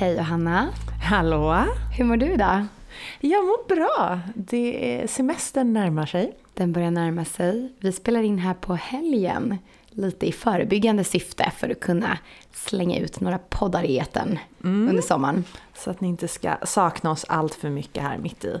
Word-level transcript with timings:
Hej 0.00 0.16
Johanna. 0.16 0.68
Hallå? 1.04 1.64
Hur 1.96 2.04
mår 2.04 2.16
du 2.16 2.32
idag? 2.32 2.64
Jag 3.20 3.44
mår 3.44 3.68
bra. 3.68 4.20
Det 4.34 4.94
är, 4.94 5.06
semestern 5.06 5.72
närmar 5.72 6.06
sig. 6.06 6.32
Den 6.54 6.72
börjar 6.72 6.90
närma 6.90 7.24
sig. 7.24 7.72
Vi 7.80 7.92
spelar 7.92 8.22
in 8.22 8.38
här 8.38 8.54
på 8.54 8.74
helgen. 8.74 9.58
Lite 9.98 10.26
i 10.26 10.32
förebyggande 10.32 11.04
syfte 11.04 11.52
för 11.58 11.70
att 11.70 11.80
kunna 11.80 12.18
slänga 12.52 12.98
ut 12.98 13.20
några 13.20 13.38
poddar 13.38 13.82
i 13.84 13.98
etern 13.98 14.38
Mm. 14.64 14.88
under 14.88 15.02
sommaren. 15.02 15.44
Så 15.74 15.90
att 15.90 16.00
ni 16.00 16.08
inte 16.08 16.28
ska 16.28 16.56
sakna 16.62 17.10
oss 17.10 17.24
allt 17.28 17.54
för 17.54 17.70
mycket 17.70 18.02
här 18.02 18.18
mitt 18.18 18.44
i, 18.44 18.60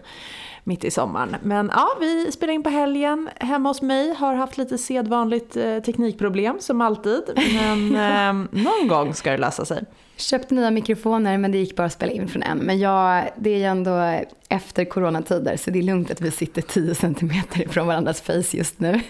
mitt 0.64 0.84
i 0.84 0.90
sommaren. 0.90 1.36
Men 1.42 1.70
ja, 1.74 1.88
vi 2.00 2.32
spelar 2.32 2.52
in 2.52 2.62
på 2.62 2.70
helgen. 2.70 3.28
Hemma 3.36 3.68
hos 3.68 3.82
mig 3.82 4.14
har 4.14 4.34
haft 4.34 4.58
lite 4.58 4.78
sedvanligt 4.78 5.56
eh, 5.56 5.78
teknikproblem 5.78 6.56
som 6.60 6.80
alltid. 6.80 7.22
Men 7.36 7.96
eh, 8.54 8.62
någon 8.62 8.88
gång 8.88 9.14
ska 9.14 9.30
det 9.30 9.38
lösa 9.38 9.64
sig. 9.64 9.84
Köpte 10.16 10.54
nya 10.54 10.70
mikrofoner 10.70 11.38
men 11.38 11.52
det 11.52 11.58
gick 11.58 11.76
bara 11.76 11.86
att 11.86 11.92
spela 11.92 12.12
in 12.12 12.28
från 12.28 12.42
en. 12.42 12.58
Men 12.58 12.78
jag, 12.78 13.30
det 13.36 13.50
är 13.50 13.58
ju 13.58 13.64
ändå 13.64 14.20
efter 14.48 14.84
coronatider 14.84 15.56
så 15.56 15.70
det 15.70 15.78
är 15.78 15.82
lugnt 15.82 16.10
att 16.10 16.20
vi 16.20 16.30
sitter 16.30 16.62
10 16.62 16.94
centimeter 16.94 17.62
ifrån 17.62 17.86
varandras 17.86 18.20
face 18.20 18.56
just 18.56 18.80
nu. 18.80 19.00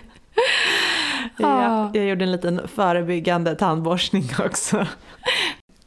Ja, 1.39 1.91
jag 1.95 2.05
gjorde 2.07 2.25
en 2.25 2.33
liten 2.33 2.69
förebyggande 2.69 3.55
tandborstning 3.55 4.25
också. 4.39 4.87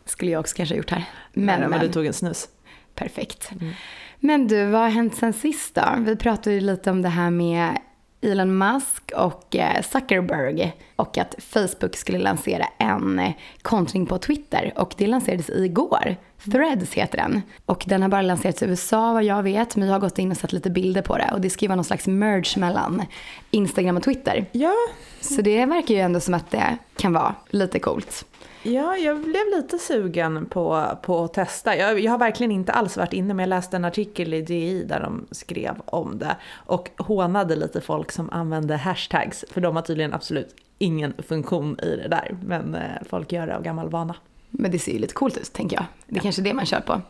Skulle 0.05 0.32
jag 0.32 0.40
också 0.40 0.55
kanske 0.55 0.76
ha 0.76 0.77
gjort 0.77 0.90
här. 0.91 1.05
Men, 1.34 1.46
Men, 1.46 1.60
men, 1.60 1.70
men, 1.70 1.80
du 1.80 1.88
tog 1.88 2.05
en 2.05 2.14
snus. 2.14 2.50
perfekt. 2.96 3.52
Mm. 3.52 3.74
Men 4.20 4.48
du, 4.48 4.66
vad 4.66 4.82
har 4.82 4.90
hänt 4.90 5.16
sen 5.16 5.34
sist 5.34 5.76
då? 5.76 5.82
Vi 5.98 6.16
pratade 6.16 6.54
ju 6.55 6.62
lite 6.62 6.91
om 6.91 7.02
det 7.02 7.10
här 7.10 7.30
med 7.30 7.77
Elon 8.21 8.57
Musk 8.57 9.12
och 9.15 9.55
eh, 9.55 9.82
Zuckerberg 9.82 10.73
och 10.96 11.18
att 11.18 11.35
Facebook 11.40 11.96
skulle 11.96 12.18
lansera 12.20 12.65
en 12.77 13.20
eh, 13.20 13.32
kontring 13.62 14.05
på 14.05 14.18
Twitter 14.18 14.73
och 14.76 14.93
det 14.98 15.07
lanserades 15.07 15.49
igår. 15.49 16.15
Threads 16.51 16.93
heter 16.93 17.18
den. 17.18 17.41
Och 17.65 17.84
den 17.87 18.01
har 18.01 18.09
bara 18.09 18.21
lanserats 18.21 18.63
i 18.63 18.65
USA 18.65 19.13
vad 19.13 19.23
jag 19.23 19.43
vet, 19.43 19.76
men 19.76 19.87
jag 19.87 19.96
har 19.96 19.99
gått 19.99 20.20
in 20.20 20.31
och 20.31 20.37
sett 20.37 20.54
lite 20.54 20.70
bilder 20.70 21.01
på 21.01 21.18
det 21.18 21.29
och 21.34 21.41
det 21.41 21.49
ska 21.49 21.65
ju 21.65 21.68
vara 21.68 21.76
någon 21.76 21.85
slags 21.85 22.07
merge 22.07 22.59
mellan 22.59 23.04
Instagram 23.51 23.98
och 23.98 24.04
Twitter. 24.04 24.46
Ja, 24.51 24.74
Så 25.21 25.41
det 25.41 25.65
verkar 25.65 25.96
ju 25.96 26.01
ändå 26.01 26.20
som 26.20 26.34
att 26.34 26.51
det 26.51 26.77
kan 26.98 27.13
vara 27.13 27.35
lite 27.49 27.79
coolt. 27.79 28.26
Ja, 28.63 28.98
jag 28.98 29.21
blev 29.21 29.48
lite 29.55 29.77
sugen 29.77 30.45
på, 30.45 30.85
på 31.01 31.23
att 31.23 31.34
testa. 31.34 31.77
Jag, 31.77 31.99
jag 31.99 32.12
har 32.12 32.17
verkligen 32.17 32.51
inte 32.51 32.71
alls 32.71 32.98
varit 32.98 33.13
inne, 33.13 33.34
men 33.34 33.43
jag 33.43 33.49
läste 33.49 33.76
en 33.76 33.85
artikel 33.85 34.34
i 34.34 34.41
DI 34.41 34.84
där 34.84 34.99
de 34.99 35.26
skrev 35.31 35.76
om 35.85 36.20
det 36.20 36.35
och 36.53 36.90
hånade 36.98 37.55
lite 37.55 37.81
folk 37.81 38.12
som 38.12 38.29
använde 38.29 38.76
hashtags, 38.76 39.45
för 39.49 39.62
de 39.62 39.76
har 39.76 39.84
tydligen 39.84 40.13
absolut 40.13 40.55
ingen 40.77 41.13
funktion 41.27 41.79
i 41.79 41.95
det 41.95 42.07
där, 42.07 42.37
men 42.45 42.76
eh, 42.76 42.81
folk 43.09 43.31
gör 43.31 43.48
det 43.48 43.55
av 43.55 43.63
gammal 43.63 43.90
vana. 43.90 44.15
Men 44.52 44.71
det 44.71 44.80
ser 44.80 44.91
ju 44.91 44.99
lite 44.99 45.13
coolt 45.13 45.38
ut, 45.38 45.54
tänker 45.54 45.76
jag. 45.76 45.85
Det 46.07 46.16
är 46.16 46.21
kanske 46.21 46.41
är 46.41 46.44
det 46.44 46.54
man 46.54 46.66
kör 46.66 46.80
på. 46.80 47.02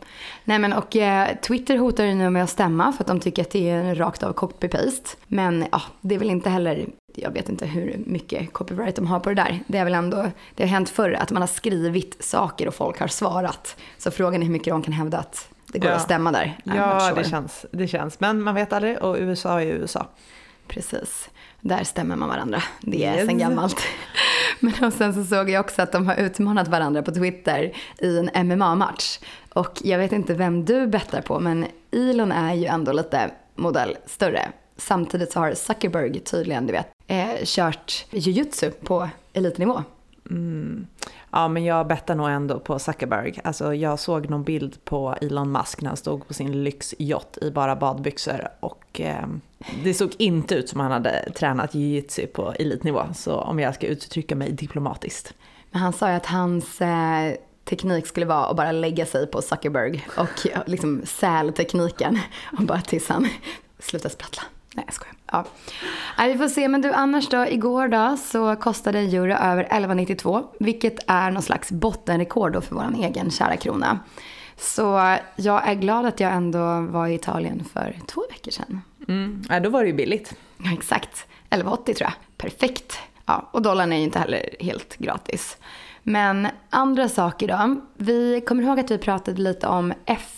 Nej 0.44 0.58
men 0.58 0.72
och 0.72 0.96
eh, 0.96 1.36
Twitter 1.36 1.76
hotar 1.76 2.04
ju 2.04 2.14
nu 2.14 2.30
med 2.30 2.44
att 2.44 2.50
stämma 2.50 2.92
för 2.92 3.02
att 3.04 3.08
de 3.08 3.20
tycker 3.20 3.42
att 3.42 3.50
det 3.50 3.70
är 3.70 3.76
en 3.78 3.94
rakt 3.98 4.22
av 4.22 4.32
copy-paste. 4.34 5.16
Men 5.26 5.64
ja, 5.72 5.82
det 6.00 6.14
är 6.14 6.18
väl 6.18 6.30
inte 6.30 6.50
heller, 6.50 6.86
jag 7.14 7.30
vet 7.30 7.48
inte 7.48 7.66
hur 7.66 7.96
mycket 8.06 8.52
copyright 8.52 8.96
de 8.96 9.06
har 9.06 9.20
på 9.20 9.28
det 9.28 9.34
där. 9.34 9.60
Det 9.66 9.78
är 9.78 9.84
väl 9.84 9.94
ändå, 9.94 10.26
det 10.54 10.62
har 10.62 10.68
hänt 10.68 10.88
förr 10.90 11.12
att 11.12 11.30
man 11.30 11.42
har 11.42 11.46
skrivit 11.46 12.24
saker 12.24 12.68
och 12.68 12.74
folk 12.74 13.00
har 13.00 13.08
svarat. 13.08 13.76
Så 13.98 14.10
frågan 14.10 14.42
är 14.42 14.46
hur 14.46 14.52
mycket 14.52 14.72
de 14.72 14.82
kan 14.82 14.92
hävda 14.92 15.18
att 15.18 15.48
det 15.66 15.78
går 15.78 15.90
Ja. 15.90 15.96
att 15.96 16.02
stämma 16.02 16.32
där. 16.32 16.58
I'm 16.64 16.76
Ja, 16.76 17.00
sure. 17.00 17.22
det 17.22 17.28
känns, 17.28 17.66
det 17.72 17.88
känns, 17.88 18.20
men 18.20 18.42
man 18.42 18.54
vet 18.54 18.72
aldrig 18.72 18.98
och 18.98 19.16
USA 19.18 19.60
är 19.60 19.64
ju 19.64 19.70
USA. 19.72 20.06
Precis. 20.66 21.30
Där 21.64 21.84
stämmer 21.84 22.16
man 22.16 22.28
varandra. 22.28 22.62
Det 22.80 23.04
är 23.04 23.16
Yes. 23.16 23.26
sen 23.26 23.38
gammalt. 23.38 23.76
Men 24.60 24.84
och 24.84 24.92
sen 24.92 25.14
så 25.14 25.24
såg 25.24 25.50
jag 25.50 25.60
också 25.64 25.82
att 25.82 25.92
de 25.92 26.06
har 26.06 26.16
utmanat 26.16 26.68
varandra 26.68 27.02
på 27.02 27.12
Twitter 27.12 27.72
i 27.98 28.18
en 28.18 28.46
MMA-match. 28.48 29.18
Och 29.52 29.80
jag 29.84 29.98
vet 29.98 30.12
inte 30.12 30.34
vem 30.34 30.64
du 30.64 30.86
bettar 30.86 31.20
på, 31.20 31.40
men 31.40 31.66
Elon 31.92 32.32
är 32.32 32.54
ju 32.54 32.66
ändå 32.66 32.92
lite 32.92 33.30
modell 33.54 33.96
större. 34.06 34.48
Samtidigt 34.76 35.32
så 35.32 35.38
har 35.40 35.54
Zuckerberg 35.54 36.20
tydligen, 36.20 36.66
du 36.66 36.72
vet, 36.72 36.86
eh, 37.06 37.26
kört 37.44 38.04
jujutsu 38.10 38.70
på 38.70 39.08
elitnivå. 39.32 39.82
Mm. 40.32 40.86
Ja, 41.30 41.48
men 41.48 41.64
jag 41.64 41.86
bettar 41.86 42.14
nog 42.14 42.28
ändå 42.28 42.60
på 42.60 42.78
Zuckerberg. 42.78 43.40
Alltså, 43.44 43.74
jag 43.74 43.98
såg 43.98 44.30
någon 44.30 44.44
bild 44.44 44.84
på 44.84 45.14
Elon 45.20 45.52
Musk 45.52 45.80
när 45.80 45.88
han 45.88 45.96
stod 45.96 46.28
på 46.28 46.34
sin 46.34 46.64
lyxjott 46.64 47.38
i 47.42 47.50
bara 47.50 47.76
badbyxor 47.76 48.48
och 48.60 49.00
eh, 49.00 49.26
det 49.84 49.94
såg 49.94 50.12
inte 50.18 50.54
ut 50.54 50.68
som 50.68 50.80
han 50.80 50.90
hade 50.90 51.32
tränat 51.32 51.74
jiu-jitsu 51.74 52.26
på 52.26 52.52
elitnivå, 52.52 53.02
så 53.14 53.36
om 53.36 53.58
jag 53.58 53.74
ska 53.74 53.86
uttrycka 53.86 54.36
mig 54.36 54.52
diplomatiskt. 54.52 55.34
Men 55.70 55.82
han 55.82 55.92
sa 55.92 56.10
ju 56.10 56.16
att 56.16 56.26
hans 56.26 56.80
eh, 56.80 57.34
teknik 57.64 58.06
skulle 58.06 58.26
vara 58.26 58.46
att 58.46 58.56
bara 58.56 58.72
lägga 58.72 59.06
sig 59.06 59.26
på 59.26 59.42
Zuckerberg 59.42 60.06
och 60.16 60.46
liksom 60.66 60.66
liksom 60.66 61.02
sältekniken. 61.06 62.18
Och 62.58 62.64
bara 62.64 62.80
tills 62.80 63.08
han 63.08 63.28
slutar 63.78 64.08
sprattla. 64.08 64.42
Nej, 64.74 64.84
jag 64.86 64.94
skojar. 64.94 65.21
Ja. 65.32 65.44
Nej, 66.18 66.32
vi 66.32 66.38
får 66.38 66.48
se. 66.48 66.68
Men 66.68 66.82
du, 66.82 66.92
annars 66.92 67.28
då? 67.28 67.46
Igår 67.46 67.88
då 67.88 68.16
så 68.16 68.56
kostade 68.56 68.98
en 68.98 69.08
euro 69.08 69.32
över 69.32 69.64
11,92. 69.64 70.44
Vilket 70.60 70.98
är 71.06 71.30
någon 71.30 71.42
slags 71.42 71.72
bottenrekord 71.72 72.52
då 72.52 72.60
för 72.60 72.74
vår 72.74 72.94
egen 73.04 73.30
kära 73.30 73.56
krona. 73.56 73.98
Så 74.56 75.16
jag 75.36 75.68
är 75.68 75.74
glad 75.74 76.06
att 76.06 76.20
jag 76.20 76.32
ändå 76.32 76.80
var 76.80 77.06
i 77.06 77.14
Italien 77.14 77.64
för 77.72 77.96
två 78.06 78.24
veckor 78.30 78.50
sedan. 78.50 78.80
Mm. 79.08 79.42
Ja, 79.48 79.60
då 79.60 79.70
var 79.70 79.80
det 79.80 79.86
ju 79.86 79.94
billigt. 79.94 80.34
Ja, 80.58 80.72
exakt. 80.72 81.26
11,80 81.50 81.84
tror 81.84 82.00
jag. 82.00 82.12
Perfekt. 82.36 82.98
Ja, 83.26 83.48
och 83.50 83.62
dollarn 83.62 83.92
är 83.92 83.96
ju 83.96 84.02
inte 84.02 84.18
heller 84.18 84.48
helt 84.60 84.96
gratis. 84.96 85.56
Men 86.02 86.48
andra 86.70 87.08
saker 87.08 87.48
då. 87.48 87.80
Vi 87.96 88.40
kommer 88.40 88.62
ihåg 88.62 88.80
att 88.80 88.90
vi 88.90 88.98
pratade 88.98 89.42
lite 89.42 89.66
om 89.66 89.92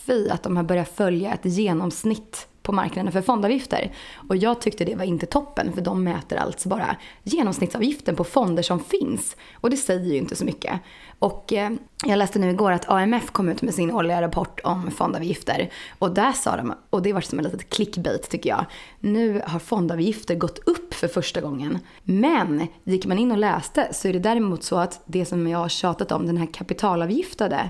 FI, 0.05 0.29
att 0.29 0.43
de 0.43 0.57
har 0.57 0.63
börjat 0.63 0.95
följa 0.95 1.33
ett 1.33 1.45
genomsnitt 1.45 2.47
på 2.65 2.71
marknaden 2.71 3.11
för 3.11 3.21
fondavgifter. 3.21 3.91
Och 4.29 4.37
jag 4.37 4.61
tyckte 4.61 4.85
det 4.85 4.95
var 4.95 5.05
inte 5.05 5.25
toppen, 5.25 5.73
för 5.73 5.81
de 5.81 6.03
mäter 6.03 6.37
alltså 6.37 6.69
bara 6.69 6.95
genomsnittsavgiften 7.23 8.15
på 8.15 8.23
fonder 8.23 8.63
som 8.63 8.79
finns. 8.79 9.35
Och 9.53 9.69
det 9.69 9.77
säger 9.77 10.11
ju 10.11 10.17
inte 10.17 10.35
så 10.35 10.45
mycket. 10.45 10.79
Och 11.19 11.53
eh, 11.53 11.71
jag 12.05 12.17
läste 12.17 12.39
nu 12.39 12.49
igår 12.49 12.71
att 12.71 12.89
AMF 12.89 13.31
kom 13.31 13.49
ut 13.49 13.61
med 13.61 13.73
sin 13.73 13.91
årliga 13.91 14.21
rapport 14.21 14.59
om 14.63 14.91
fondavgifter. 14.91 15.69
Och 15.99 16.11
där 16.11 16.31
sa 16.31 16.55
de, 16.55 16.73
och 16.89 17.01
det 17.01 17.13
var 17.13 17.21
som 17.21 17.39
en 17.39 17.45
litet 17.45 17.69
clickbait 17.69 18.29
tycker 18.29 18.49
jag, 18.49 18.65
nu 18.99 19.41
har 19.45 19.59
fondavgifter 19.59 20.35
gått 20.35 20.59
upp 20.65 20.93
för 20.93 21.07
första 21.07 21.41
gången. 21.41 21.79
Men 22.03 22.67
gick 22.83 23.05
man 23.05 23.19
in 23.19 23.31
och 23.31 23.37
läste 23.37 23.87
så 23.91 24.07
är 24.07 24.13
det 24.13 24.19
däremot 24.19 24.63
så 24.63 24.75
att 24.75 25.01
det 25.05 25.25
som 25.25 25.47
jag 25.47 25.59
har 25.59 25.69
tjatat 25.69 26.11
om, 26.11 26.27
den 26.27 26.37
här 26.37 26.53
kapitalavgiftade, 26.53 27.69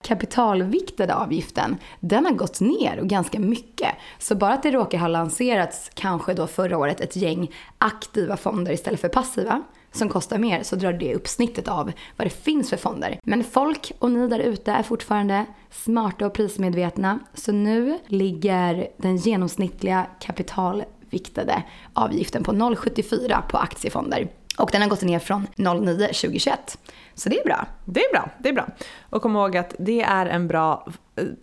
kapitalviktade 0.00 1.14
avgiften, 1.14 1.76
den 2.00 2.24
har 2.24 2.32
gått 2.32 2.60
ner 2.60 2.98
och 3.00 3.08
ganska 3.08 3.38
mycket. 3.38 3.90
Så 4.18 4.34
bara 4.34 4.54
att 4.54 4.62
det 4.62 4.70
råkar 4.70 4.98
ha 4.98 5.08
lanserats 5.08 5.90
kanske 5.94 6.34
då 6.34 6.46
förra 6.46 6.78
året 6.78 7.00
ett 7.00 7.16
gäng 7.16 7.50
aktiva 7.78 8.36
fonder 8.36 8.72
istället 8.72 9.00
för 9.00 9.08
passiva 9.08 9.62
som 9.92 10.08
kostar 10.08 10.38
mer 10.38 10.62
så 10.62 10.76
drar 10.76 10.92
det 10.92 11.14
upp 11.14 11.28
snittet 11.28 11.68
av 11.68 11.92
vad 12.16 12.26
det 12.26 12.30
finns 12.30 12.70
för 12.70 12.76
fonder. 12.76 13.20
Men 13.22 13.44
folk 13.44 13.92
och 13.98 14.10
ni 14.10 14.28
där 14.28 14.38
ute 14.38 14.72
är 14.72 14.82
fortfarande 14.82 15.46
smarta 15.70 16.26
och 16.26 16.34
prismedvetna. 16.34 17.18
Så 17.34 17.52
nu 17.52 17.98
ligger 18.06 18.88
den 18.96 19.16
genomsnittliga 19.16 20.06
kapitalviktade 20.20 21.62
avgiften 21.92 22.44
på 22.44 22.52
0,74 22.52 23.48
på 23.48 23.58
aktiefonder. 23.58 24.28
Och 24.58 24.70
den 24.72 24.82
har 24.82 24.88
gått 24.88 25.02
ner 25.02 25.18
från 25.18 25.46
0,9 25.56 25.96
2021. 26.06 26.78
Så 27.14 27.28
det 27.28 27.38
är 27.40 27.44
bra. 27.44 27.66
Det 27.84 28.00
är 28.04 28.12
bra, 28.12 28.30
det 28.38 28.48
är 28.48 28.52
bra. 28.52 28.66
Och 29.10 29.22
kom 29.22 29.36
ihåg 29.36 29.56
att 29.56 29.74
det 29.78 30.02
är 30.02 30.26
en 30.26 30.48
bra, 30.48 30.86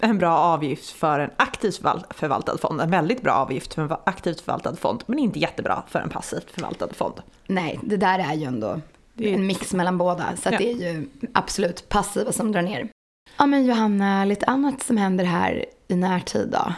en 0.02 0.18
bra 0.18 0.38
avgift 0.38 0.90
för 0.92 1.20
en 1.20 1.30
aktivt 1.38 1.78
förval- 1.82 2.04
förvaltad 2.10 2.58
fond. 2.58 2.82
En 2.82 2.92
väldigt 2.92 3.22
bra 3.22 3.34
avgift 3.34 3.74
för 3.74 3.82
en 3.82 3.92
aktivt 4.06 4.42
förvaltad 4.42 4.76
fond, 4.76 5.04
men 5.08 5.20
inte 5.20 5.40
jättebra 5.40 5.84
för 5.88 6.00
en 6.00 6.10
passivt 6.10 6.52
förvaltad 6.52 6.88
fond. 6.94 7.14
Nej, 7.48 7.80
det 7.84 7.98
där 7.98 8.20
är 8.20 8.34
ju 8.34 8.44
ändå 8.46 8.82
Det 9.14 9.30
är- 9.30 9.34
en 9.36 9.48
mix 9.48 9.74
mellan 9.74 9.98
båda. 9.98 10.24
Så 10.44 10.50
Ja. 10.52 10.58
det 10.58 10.72
är 10.72 10.94
ju 10.94 11.10
absolut 11.34 11.90
passiva 11.90 12.32
som 12.32 12.52
drar 12.52 12.62
ner. 12.62 12.90
Ja 13.38 13.46
men 13.46 13.66
Johanna, 13.66 14.26
lite 14.26 14.46
annat 14.46 14.84
som 14.84 14.98
händer 14.98 15.26
här 15.26 15.66
i 15.88 15.96
närtid 15.96 16.50
då? 16.52 16.74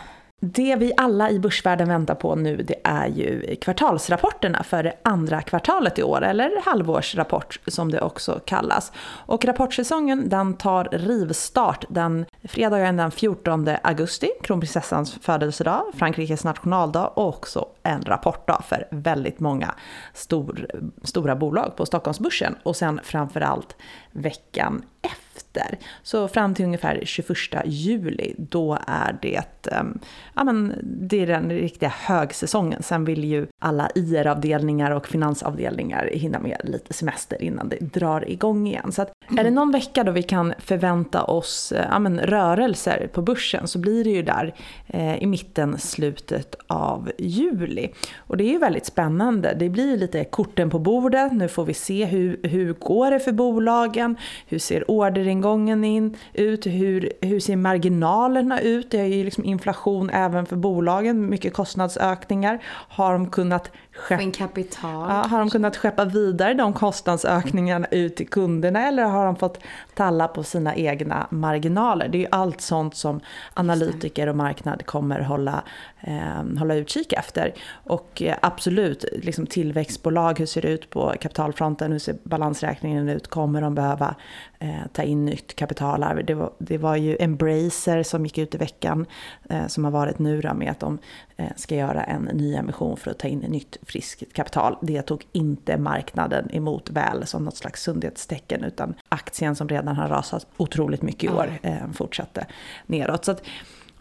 Det 0.54 0.76
vi 0.76 0.94
alla 0.98 1.30
i 1.30 1.40
börsvärlden 1.40 1.88
väntar 1.88 2.16
på 2.16 2.36
nu 2.36 2.58
det 2.58 2.76
är 2.84 3.08
ju 3.08 3.56
kvartalsrapporterna 3.56 4.64
för 4.64 4.84
det 4.84 4.94
andra 5.04 5.42
kvartalet 5.42 6.00
i 6.00 6.04
år, 6.04 6.24
eller 6.24 6.62
halvårsrapport 6.66 7.60
som 7.68 7.92
det 7.92 8.02
också 8.02 8.40
kallas. 8.46 8.92
Och 9.08 9.46
rapportsäsongen 9.46 10.30
den 10.30 10.54
tar 10.54 10.88
rivstart 10.92 11.86
den 11.90 12.26
fredagen 12.44 12.98
den 12.98 13.12
14 13.12 13.70
augusti, 13.84 14.30
kronprinsessans 14.44 15.18
födelsedag, 15.22 15.84
Frankrikes 15.94 16.44
nationaldag 16.44 17.08
och 17.08 17.28
också 17.28 17.66
en 17.84 18.02
rapportdag 18.02 18.64
för 18.68 18.88
väldigt 18.92 19.40
många 19.40 19.76
stor, 20.14 20.68
stora 21.04 21.36
bolag 21.36 21.76
på 21.76 21.86
Stockholmsbörsen. 21.86 22.56
Och 22.64 22.76
sen 22.76 23.00
framförallt 23.04 23.76
veckan 24.12 24.84
efter 25.02 25.25
efter. 25.56 25.78
Så 26.04 26.28
fram 26.28 26.54
till 26.54 26.66
ungefär 26.66 27.02
21 27.04 27.28
juli, 27.66 28.36
då 28.38 28.78
är 28.88 29.18
det, 29.22 29.68
ehm, 29.72 30.00
ja 30.34 30.44
men 30.44 30.74
det 30.84 31.22
är 31.22 31.28
den 31.28 31.50
riktiga 31.50 31.90
högsäsongen. 31.90 32.84
Sen 32.84 33.06
vill 33.06 33.24
ju 33.24 33.48
alla 33.60 33.90
IR-avdelningar 33.96 34.92
och 34.92 35.08
finansavdelningar 35.08 36.10
hinna 36.14 36.40
med 36.40 36.62
lite 36.64 36.94
semester 36.94 37.42
innan 37.42 37.70
det 37.70 37.80
drar 37.80 38.30
igång 38.30 38.68
igen. 38.68 38.92
Så 38.92 39.02
att, 39.02 39.12
är 39.38 39.44
det 39.44 39.50
någon 39.50 39.72
vecka 39.72 40.04
då 40.04 40.12
vi 40.12 40.24
kan 40.24 40.54
förvänta 40.58 41.24
oss 41.24 41.72
eh, 41.72 41.86
ja, 41.92 42.00
men, 42.00 42.20
rörelser 42.20 43.10
på 43.14 43.22
börsen 43.22 43.68
så 43.68 43.80
blir 43.80 44.04
det 44.04 44.10
ju 44.10 44.22
där 44.22 44.54
eh, 44.88 45.24
i 45.24 45.26
mitten, 45.26 45.78
slutet 45.78 46.56
av 46.68 47.12
juli. 47.18 47.90
Och 48.18 48.38
det 48.38 48.44
är 48.44 48.52
ju 48.52 48.58
väldigt 48.58 48.86
spännande. 48.86 49.56
Det 49.60 49.70
blir 49.70 49.98
lite 49.98 50.24
korten 50.24 50.70
på 50.70 50.80
bordet. 50.80 51.34
Nu 51.34 51.48
får 51.48 51.66
vi 51.66 51.74
se 51.74 52.06
hur, 52.06 52.40
hur 52.44 52.74
går 52.74 53.12
det 53.12 53.20
för 53.20 53.32
bolagen? 53.32 54.18
Hur 54.48 54.60
ser 54.60 54.92
orderingången 54.92 55.45
in, 55.54 56.18
ut? 56.34 56.66
Hur, 56.66 57.12
hur 57.22 57.40
ser 57.40 57.56
marginalerna 57.56 58.62
ut? 58.62 58.92
Det 58.92 59.00
är 59.00 59.06
ju 59.06 59.24
liksom 59.24 59.46
inflation 59.46 60.10
även 60.10 60.46
för 60.46 60.56
bolagen, 60.56 61.30
mycket 61.30 61.54
kostnadsökningar. 61.54 62.64
Har 62.90 63.14
de 63.14 63.30
kunnat 63.30 63.72
Få 64.08 64.14
in 64.14 64.32
kapital. 64.32 65.10
Ja, 65.10 65.28
har 65.30 65.40
de 65.40 65.50
kunnat 65.50 65.78
skeppa 65.78 66.06
vidare 66.06 66.54
de 66.54 66.74
kostnadsökningarna 66.74 67.88
ut 67.92 68.16
till 68.16 68.28
kunderna 68.28 68.88
eller 68.88 69.04
har 69.04 69.26
de 69.26 69.36
fått 69.36 69.60
talla 69.94 70.28
på 70.28 70.44
sina 70.44 70.76
egna 70.76 71.28
marginaler? 71.30 72.08
Det 72.08 72.18
är 72.18 72.20
ju 72.20 72.28
allt 72.32 72.62
sånt 72.62 72.96
som 72.96 73.20
analytiker 73.54 74.28
och 74.28 74.36
marknad 74.36 74.86
kommer 74.86 75.20
hålla, 75.20 75.64
eh, 76.02 76.58
hålla 76.60 76.76
utkik 76.76 77.14
efter. 77.14 77.54
Och 77.84 78.22
eh, 78.22 78.36
absolut, 78.42 79.06
liksom 79.14 79.48
tillväxtbolag, 79.48 80.40
hur 80.40 80.46
ser 80.46 80.62
det 80.62 80.68
ut 80.68 80.90
på 80.90 81.14
kapitalfronten? 81.22 81.92
Hur 81.92 82.00
ser 82.00 82.18
balansräkningen 82.24 83.10
ut? 83.10 83.28
Kommer 83.28 83.62
de 83.62 83.76
behöva 83.76 84.08
eh, 84.08 84.55
ta 84.94 85.04
in 85.04 85.26
nytt 85.26 85.56
kapital? 85.56 86.24
Det 86.28 86.34
var, 86.34 86.52
det 86.58 86.78
var 86.78 86.96
ju 86.96 87.18
Embracer 87.20 88.04
som 88.04 88.26
gick 88.26 88.38
ut 88.38 88.56
i 88.56 88.58
veckan 88.58 89.06
eh, 89.50 89.68
som 89.68 89.84
har 89.84 89.92
varit 89.92 90.20
nu 90.20 90.42
med 90.56 90.72
att 90.72 90.80
de 90.80 90.98
eh, 91.38 91.50
ska 91.56 91.76
göra 91.76 92.04
en 92.04 92.22
ny 92.22 92.56
emission 92.56 92.98
för 92.98 93.12
att 93.12 93.20
ta 93.20 93.28
in 93.28 93.40
nytt 93.40 93.78
friskt 93.84 94.34
kapital. 94.34 94.78
Det 94.82 95.02
tog 95.02 95.26
inte 95.32 95.78
marknaden 95.78 96.50
emot 96.52 96.90
väl 96.90 97.28
som 97.28 97.44
något 97.46 97.58
slags 97.58 97.84
sundhetstecken 97.84 98.64
utan 98.64 98.94
aktien 99.10 99.56
som 99.56 99.70
redan 99.70 99.96
har 99.96 100.08
rasat 100.08 100.48
otroligt 100.58 101.02
mycket 101.02 101.24
i 101.24 101.34
år 101.34 101.60
eh, 101.62 101.92
fortsatte 101.94 102.46
neråt. 102.86 103.26
Så 103.26 103.32
att, 103.32 103.42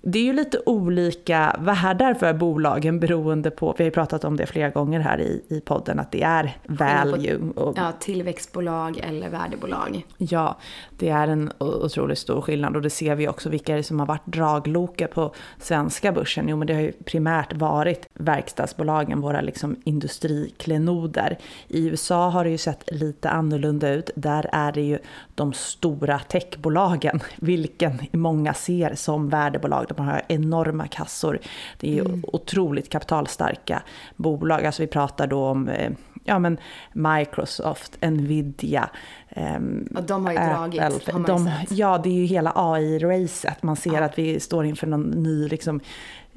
det 0.07 0.19
är 0.19 0.23
ju 0.23 0.33
lite 0.33 0.59
olika 0.67 1.57
världar 1.59 2.15
för 2.15 2.33
bolagen 2.33 3.01
beroende 3.01 3.51
på, 3.51 3.75
vi 3.79 3.85
har 3.85 3.87
ju 3.87 3.91
pratat 3.91 4.25
om 4.25 4.37
det 4.37 4.47
flera 4.47 4.71
gånger 4.71 5.01
här 5.01 5.21
i, 5.21 5.43
i 5.49 5.61
podden, 5.61 5.99
att 5.99 6.13
det 6.13 6.23
är 6.23 6.57
value. 6.67 7.39
Och, 7.57 7.79
ja, 7.79 7.93
tillväxtbolag 8.01 9.01
eller 9.03 9.29
värdebolag. 9.29 10.07
Ja, 10.19 10.59
det 10.99 11.09
är 11.09 11.29
en 11.29 11.53
otroligt 11.59 12.19
stor 12.19 12.41
skillnad 12.41 12.77
och 12.77 12.83
det 12.83 12.91
ser 12.91 13.15
vi 13.15 13.29
också 13.29 13.49
vilka 13.49 13.73
är 13.73 13.77
det 13.77 13.83
som 13.83 13.99
har 13.99 14.07
varit 14.07 14.27
dragloket 14.27 15.15
på 15.15 15.35
svenska 15.59 16.13
börsen. 16.13 16.49
Jo, 16.49 16.57
men 16.57 16.67
det 16.67 16.75
har 16.75 16.81
ju 16.81 16.93
primärt 16.93 17.53
varit 17.53 18.09
verkstadsbolagen, 18.15 19.21
våra 19.21 19.41
liksom 19.41 19.77
industriklenoder. 19.85 21.39
I 21.69 21.87
USA 21.89 22.29
har 22.29 22.45
det 22.45 22.51
ju 22.51 22.59
sett 22.59 22.93
lite 22.93 23.31
annorlunda 23.31 23.91
ut. 23.91 24.11
Där 24.15 24.49
är 24.53 24.73
det 24.73 24.83
ju 24.83 24.99
de 25.35 25.53
stora 25.53 26.19
techbolagen, 26.19 27.21
vilken 27.37 27.99
många 28.13 28.55
ser 28.55 28.95
som 28.95 29.29
värdebolag 29.29 29.94
att 29.95 29.99
man 29.99 30.15
har 30.15 30.23
enorma 30.29 30.87
kassor. 30.87 31.39
Det 31.81 31.99
är 31.99 32.05
mm. 32.05 32.25
otroligt 32.33 32.91
kapitalstarka 32.91 33.83
bolag. 34.17 34.67
Alltså 34.67 34.83
vi 34.83 34.87
pratar 34.87 35.27
då 35.27 35.47
om 35.47 35.69
eh, 35.69 35.91
ja, 36.25 36.39
men 36.39 36.59
Microsoft, 36.93 37.99
Nvidia, 38.03 38.91
Um, 39.37 39.89
och 39.97 40.03
de 40.03 40.27
har 40.27 40.33
ju 40.33 40.39
dragit, 40.39 40.83
Apple, 40.83 41.13
har 41.13 41.21
de, 41.21 41.51
Ja, 41.71 41.99
det 41.99 42.09
är 42.09 42.13
ju 42.15 42.25
hela 42.25 42.53
AI-racet. 42.55 43.63
Man 43.63 43.77
ser 43.77 43.95
ja. 43.95 44.05
att 44.05 44.19
vi 44.19 44.41
står 44.41 44.65
inför 44.65 44.87
någon 44.87 45.03
ny 45.03 45.49
liksom, 45.49 45.81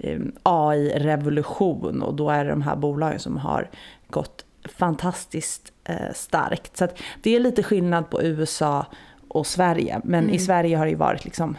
um, 0.03 0.31
AI-revolution 0.43 2.01
och 2.01 2.13
då 2.13 2.29
är 2.29 2.45
det 2.45 2.49
de 2.49 2.61
här 2.61 2.75
bolagen 2.75 3.19
som 3.19 3.37
har 3.37 3.69
gått 4.09 4.45
fantastiskt 4.77 5.71
uh, 5.89 6.13
starkt. 6.13 6.77
Så 6.77 6.87
det 7.21 7.35
är 7.35 7.39
lite 7.39 7.63
skillnad 7.63 8.09
på 8.09 8.21
USA 8.21 8.85
och 9.27 9.47
Sverige. 9.47 10.01
Men 10.03 10.23
mm. 10.23 10.35
i 10.35 10.39
Sverige 10.39 10.77
har 10.77 10.85
det 10.85 10.91
ju 10.91 10.97
varit 10.97 11.25
liksom 11.25 11.57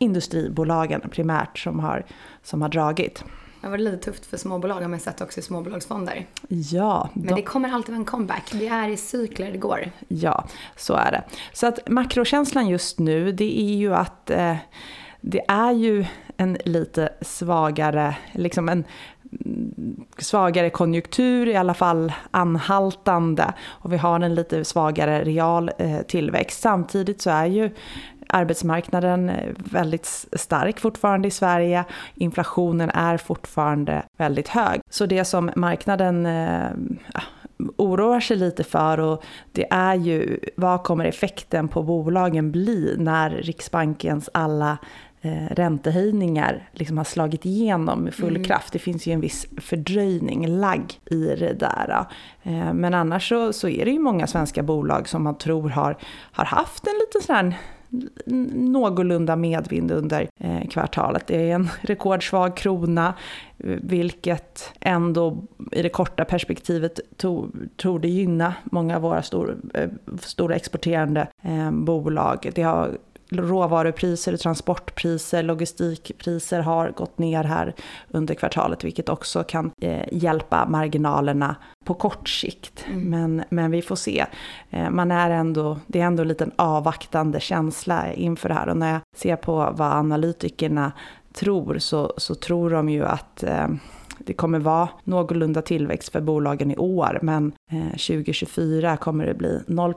industribolagen 0.00 1.00
primärt 1.10 1.58
som 1.58 1.80
har, 1.80 2.04
som 2.42 2.62
har 2.62 2.68
dragit. 2.68 3.24
Det 3.60 3.68
varit 3.68 3.80
lite 3.80 3.96
tufft 3.96 4.26
för 4.26 4.36
småbolag 4.36 4.80
har 4.80 4.88
man 4.88 5.00
sett 5.00 5.20
också 5.20 5.40
i 5.40 5.42
småbolagsfonder. 5.42 6.26
Ja. 6.48 7.08
Men 7.14 7.26
de... 7.26 7.34
det 7.34 7.42
kommer 7.42 7.72
alltid 7.72 7.90
vara 7.90 8.00
en 8.00 8.04
comeback. 8.04 8.50
Det 8.52 8.68
är 8.68 8.88
i 8.88 8.96
cykler 8.96 9.52
det 9.52 9.58
går. 9.58 9.90
Ja, 10.08 10.44
så 10.76 10.94
är 10.94 11.10
det. 11.10 11.24
Så 11.52 11.66
att 11.66 11.88
makrokänslan 11.88 12.68
just 12.68 12.98
nu 12.98 13.32
det 13.32 13.60
är 13.60 13.74
ju 13.74 13.94
att 13.94 14.30
eh, 14.30 14.56
det 15.20 15.42
är 15.48 15.72
ju 15.72 16.04
en 16.36 16.58
lite 16.64 17.08
svagare, 17.20 18.16
liksom 18.32 18.68
en 18.68 18.84
svagare 20.18 20.70
konjunktur, 20.70 21.48
i 21.48 21.56
alla 21.56 21.74
fall 21.74 22.12
anhaltande. 22.30 23.52
Och 23.62 23.92
vi 23.92 23.96
har 23.96 24.20
en 24.20 24.34
lite 24.34 24.64
svagare 24.64 25.24
real 25.24 25.70
eh, 25.78 26.00
tillväxt. 26.00 26.60
Samtidigt 26.60 27.22
så 27.22 27.30
är 27.30 27.46
ju 27.46 27.70
arbetsmarknaden 28.30 29.30
väldigt 29.56 30.26
stark 30.32 30.80
fortfarande 30.80 31.28
i 31.28 31.30
Sverige. 31.30 31.84
Inflationen 32.14 32.90
är 32.90 33.16
fortfarande 33.16 34.02
väldigt 34.16 34.48
hög. 34.48 34.80
Så 34.90 35.06
det 35.06 35.24
som 35.24 35.50
marknaden 35.56 36.26
eh, 36.26 36.70
oroar 37.76 38.20
sig 38.20 38.36
lite 38.36 38.64
för 38.64 39.00
och 39.00 39.24
det 39.52 39.66
är 39.70 39.94
ju 39.94 40.38
vad 40.56 40.82
kommer 40.82 41.04
effekten 41.04 41.68
på 41.68 41.82
bolagen 41.82 42.52
bli 42.52 42.94
när 42.98 43.30
Riksbankens 43.30 44.30
alla 44.34 44.78
eh, 45.20 45.46
räntehöjningar 45.50 46.68
liksom 46.72 46.98
har 46.98 47.04
slagit 47.04 47.46
igenom 47.46 48.00
med 48.00 48.14
full 48.14 48.36
mm. 48.36 48.44
kraft. 48.44 48.72
Det 48.72 48.78
finns 48.78 49.06
ju 49.06 49.12
en 49.12 49.20
viss 49.20 49.46
fördröjning, 49.56 50.46
lagg 50.46 51.00
i 51.10 51.24
det 51.24 51.52
där. 51.52 52.06
Eh, 52.42 52.72
men 52.72 52.94
annars 52.94 53.28
så, 53.28 53.52
så 53.52 53.68
är 53.68 53.84
det 53.84 53.90
ju 53.90 53.98
många 53.98 54.26
svenska 54.26 54.62
bolag 54.62 55.08
som 55.08 55.22
man 55.22 55.38
tror 55.38 55.68
har, 55.68 55.96
har 56.32 56.44
haft 56.44 56.86
en 56.86 56.94
liten 56.94 57.22
sån 57.22 57.36
här 57.36 57.58
någorlunda 58.54 59.36
medvind 59.36 59.90
under 59.90 60.28
eh, 60.38 60.68
kvartalet. 60.70 61.26
Det 61.26 61.50
är 61.50 61.54
en 61.54 61.68
rekordsvag 61.80 62.56
krona, 62.56 63.14
vilket 63.82 64.72
ändå 64.80 65.44
i 65.72 65.82
det 65.82 65.88
korta 65.88 66.24
perspektivet 66.24 67.00
tror 67.76 67.98
det 67.98 68.08
gynna 68.08 68.54
många 68.64 68.96
av 68.96 69.02
våra 69.02 69.22
stor, 69.22 69.56
eh, 69.74 69.88
stora 70.20 70.56
exporterande 70.56 71.28
eh, 71.42 71.70
bolag. 71.70 72.50
Det 72.54 72.62
har 72.62 72.98
råvarupriser, 73.30 74.36
transportpriser, 74.36 75.42
logistikpriser 75.42 76.60
har 76.60 76.90
gått 76.90 77.18
ner 77.18 77.44
här 77.44 77.74
under 78.08 78.34
kvartalet, 78.34 78.84
vilket 78.84 79.08
också 79.08 79.44
kan 79.44 79.70
eh, 79.82 80.04
hjälpa 80.12 80.68
marginalerna 80.68 81.56
på 81.84 81.94
kort 81.94 82.28
sikt. 82.28 82.84
Mm. 82.88 83.10
Men, 83.10 83.44
men 83.50 83.70
vi 83.70 83.82
får 83.82 83.96
se. 83.96 84.26
Eh, 84.70 84.90
man 84.90 85.10
är 85.10 85.30
ändå, 85.30 85.78
det 85.86 86.00
är 86.00 86.04
ändå 86.04 86.22
en 86.22 86.28
liten 86.28 86.50
avvaktande 86.56 87.40
känsla 87.40 88.12
inför 88.12 88.48
det 88.48 88.54
här 88.54 88.68
och 88.68 88.76
när 88.76 88.92
jag 88.92 89.00
ser 89.16 89.36
på 89.36 89.54
vad 89.54 89.92
analytikerna 89.92 90.92
tror 91.32 91.78
så, 91.78 92.14
så 92.16 92.34
tror 92.34 92.70
de 92.70 92.88
ju 92.88 93.04
att 93.04 93.42
eh, 93.42 93.68
det 94.26 94.32
kommer 94.32 94.58
vara 94.58 94.88
någorlunda 95.04 95.62
tillväxt 95.62 96.12
för 96.12 96.20
bolagen 96.20 96.70
i 96.70 96.76
år, 96.76 97.18
men 97.22 97.52
2024 97.90 98.90
eh, 98.90 98.96
kommer 98.96 99.26
det 99.26 99.34
bli 99.34 99.62
0 99.66 99.94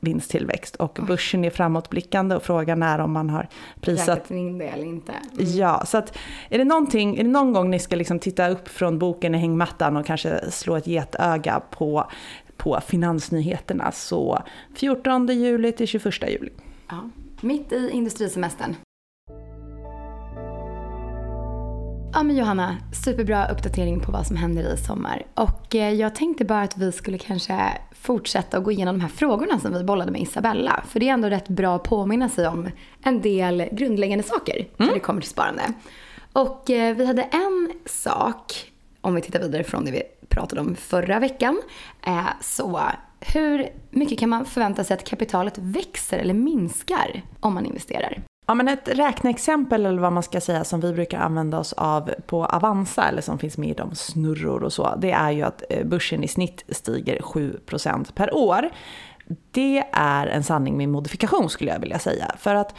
vinsttillväxt. 0.00 0.76
Och 0.76 0.98
börsen 1.06 1.44
är 1.44 1.50
framåtblickande 1.50 2.36
och 2.36 2.42
frågan 2.42 2.82
är 2.82 2.98
om 2.98 3.12
man 3.12 3.30
har 3.30 3.48
prisat... 3.80 4.30
in 4.30 4.58
det 4.58 4.64
eller 4.64 4.84
inte. 4.84 5.12
Mm. 5.12 5.56
Ja, 5.56 5.82
så 5.86 5.98
att 5.98 6.18
är 6.48 6.58
det, 6.58 6.64
någonting, 6.64 7.18
är 7.18 7.24
det 7.24 7.30
någon 7.30 7.52
gång 7.52 7.70
ni 7.70 7.78
ska 7.78 7.96
liksom 7.96 8.18
titta 8.18 8.48
upp 8.48 8.68
från 8.68 8.98
boken 8.98 9.34
i 9.34 9.38
hängmattan 9.38 9.96
och 9.96 10.06
kanske 10.06 10.50
slå 10.50 10.76
ett 10.76 10.86
getöga 10.86 11.62
på, 11.70 12.10
på 12.56 12.80
finansnyheterna 12.86 13.92
så 13.92 14.42
14 14.74 15.26
juli 15.26 15.72
till 15.72 15.86
21 15.86 16.28
juli. 16.28 16.50
Ja, 16.88 17.10
mitt 17.40 17.72
i 17.72 17.90
industrisemestern. 17.92 18.74
Ja 22.14 22.22
men 22.22 22.36
Johanna, 22.36 22.76
superbra 23.04 23.48
uppdatering 23.48 24.00
på 24.00 24.12
vad 24.12 24.26
som 24.26 24.36
händer 24.36 24.74
i 24.74 24.76
sommar. 24.76 25.22
Och 25.34 25.74
eh, 25.74 25.92
jag 25.92 26.14
tänkte 26.14 26.44
bara 26.44 26.62
att 26.62 26.78
vi 26.78 26.92
skulle 26.92 27.18
kanske 27.18 27.78
fortsätta 27.92 28.58
att 28.58 28.64
gå 28.64 28.72
igenom 28.72 28.94
de 28.94 29.00
här 29.00 29.08
frågorna 29.08 29.58
som 29.58 29.74
vi 29.74 29.84
bollade 29.84 30.12
med 30.12 30.20
Isabella. 30.20 30.84
För 30.88 31.00
det 31.00 31.08
är 31.08 31.12
ändå 31.12 31.28
rätt 31.28 31.48
bra 31.48 31.76
att 31.76 31.82
påminna 31.82 32.28
sig 32.28 32.48
om 32.48 32.68
en 33.02 33.20
del 33.20 33.68
grundläggande 33.72 34.22
saker 34.24 34.56
mm. 34.56 34.68
när 34.76 34.94
det 34.94 35.00
kommer 35.00 35.20
till 35.20 35.30
sparande. 35.30 35.62
Och 36.32 36.70
eh, 36.70 36.96
vi 36.96 37.06
hade 37.06 37.22
en 37.22 37.72
sak, 37.86 38.72
om 39.00 39.14
vi 39.14 39.20
tittar 39.20 39.40
vidare 39.40 39.64
från 39.64 39.84
det 39.84 39.90
vi 39.90 40.02
pratade 40.28 40.60
om 40.60 40.74
förra 40.74 41.18
veckan. 41.18 41.62
Eh, 42.06 42.26
så 42.40 42.80
hur 43.20 43.68
mycket 43.90 44.18
kan 44.18 44.28
man 44.28 44.44
förvänta 44.44 44.84
sig 44.84 44.94
att 44.94 45.04
kapitalet 45.04 45.58
växer 45.58 46.18
eller 46.18 46.34
minskar 46.34 47.22
om 47.40 47.54
man 47.54 47.66
investerar? 47.66 48.22
Ja, 48.52 48.56
men 48.56 48.68
ett 48.68 48.88
räkneexempel 48.88 49.86
eller 49.86 50.00
vad 50.02 50.12
man 50.12 50.22
ska 50.22 50.40
säga 50.40 50.64
som 50.64 50.80
vi 50.80 50.92
brukar 50.92 51.18
använda 51.18 51.58
oss 51.58 51.72
av 51.72 52.10
på 52.26 52.44
Avanza 52.46 53.08
eller 53.08 53.22
som 53.22 53.38
finns 53.38 53.58
med 53.58 53.70
i 53.70 53.74
de 53.74 53.94
snurror 53.94 54.62
och 54.62 54.72
så. 54.72 54.94
Det 54.98 55.10
är 55.10 55.30
ju 55.30 55.42
att 55.42 55.62
eh, 55.70 55.86
börsen 55.86 56.24
i 56.24 56.28
snitt 56.28 56.64
stiger 56.68 57.18
7% 57.18 58.12
per 58.14 58.34
år. 58.34 58.70
Det 59.50 59.84
är 59.92 60.26
en 60.26 60.44
sanning 60.44 60.76
med 60.76 60.88
modifikation 60.88 61.50
skulle 61.50 61.70
jag 61.70 61.80
vilja 61.80 61.98
säga. 61.98 62.34
För 62.38 62.54
att 62.54 62.74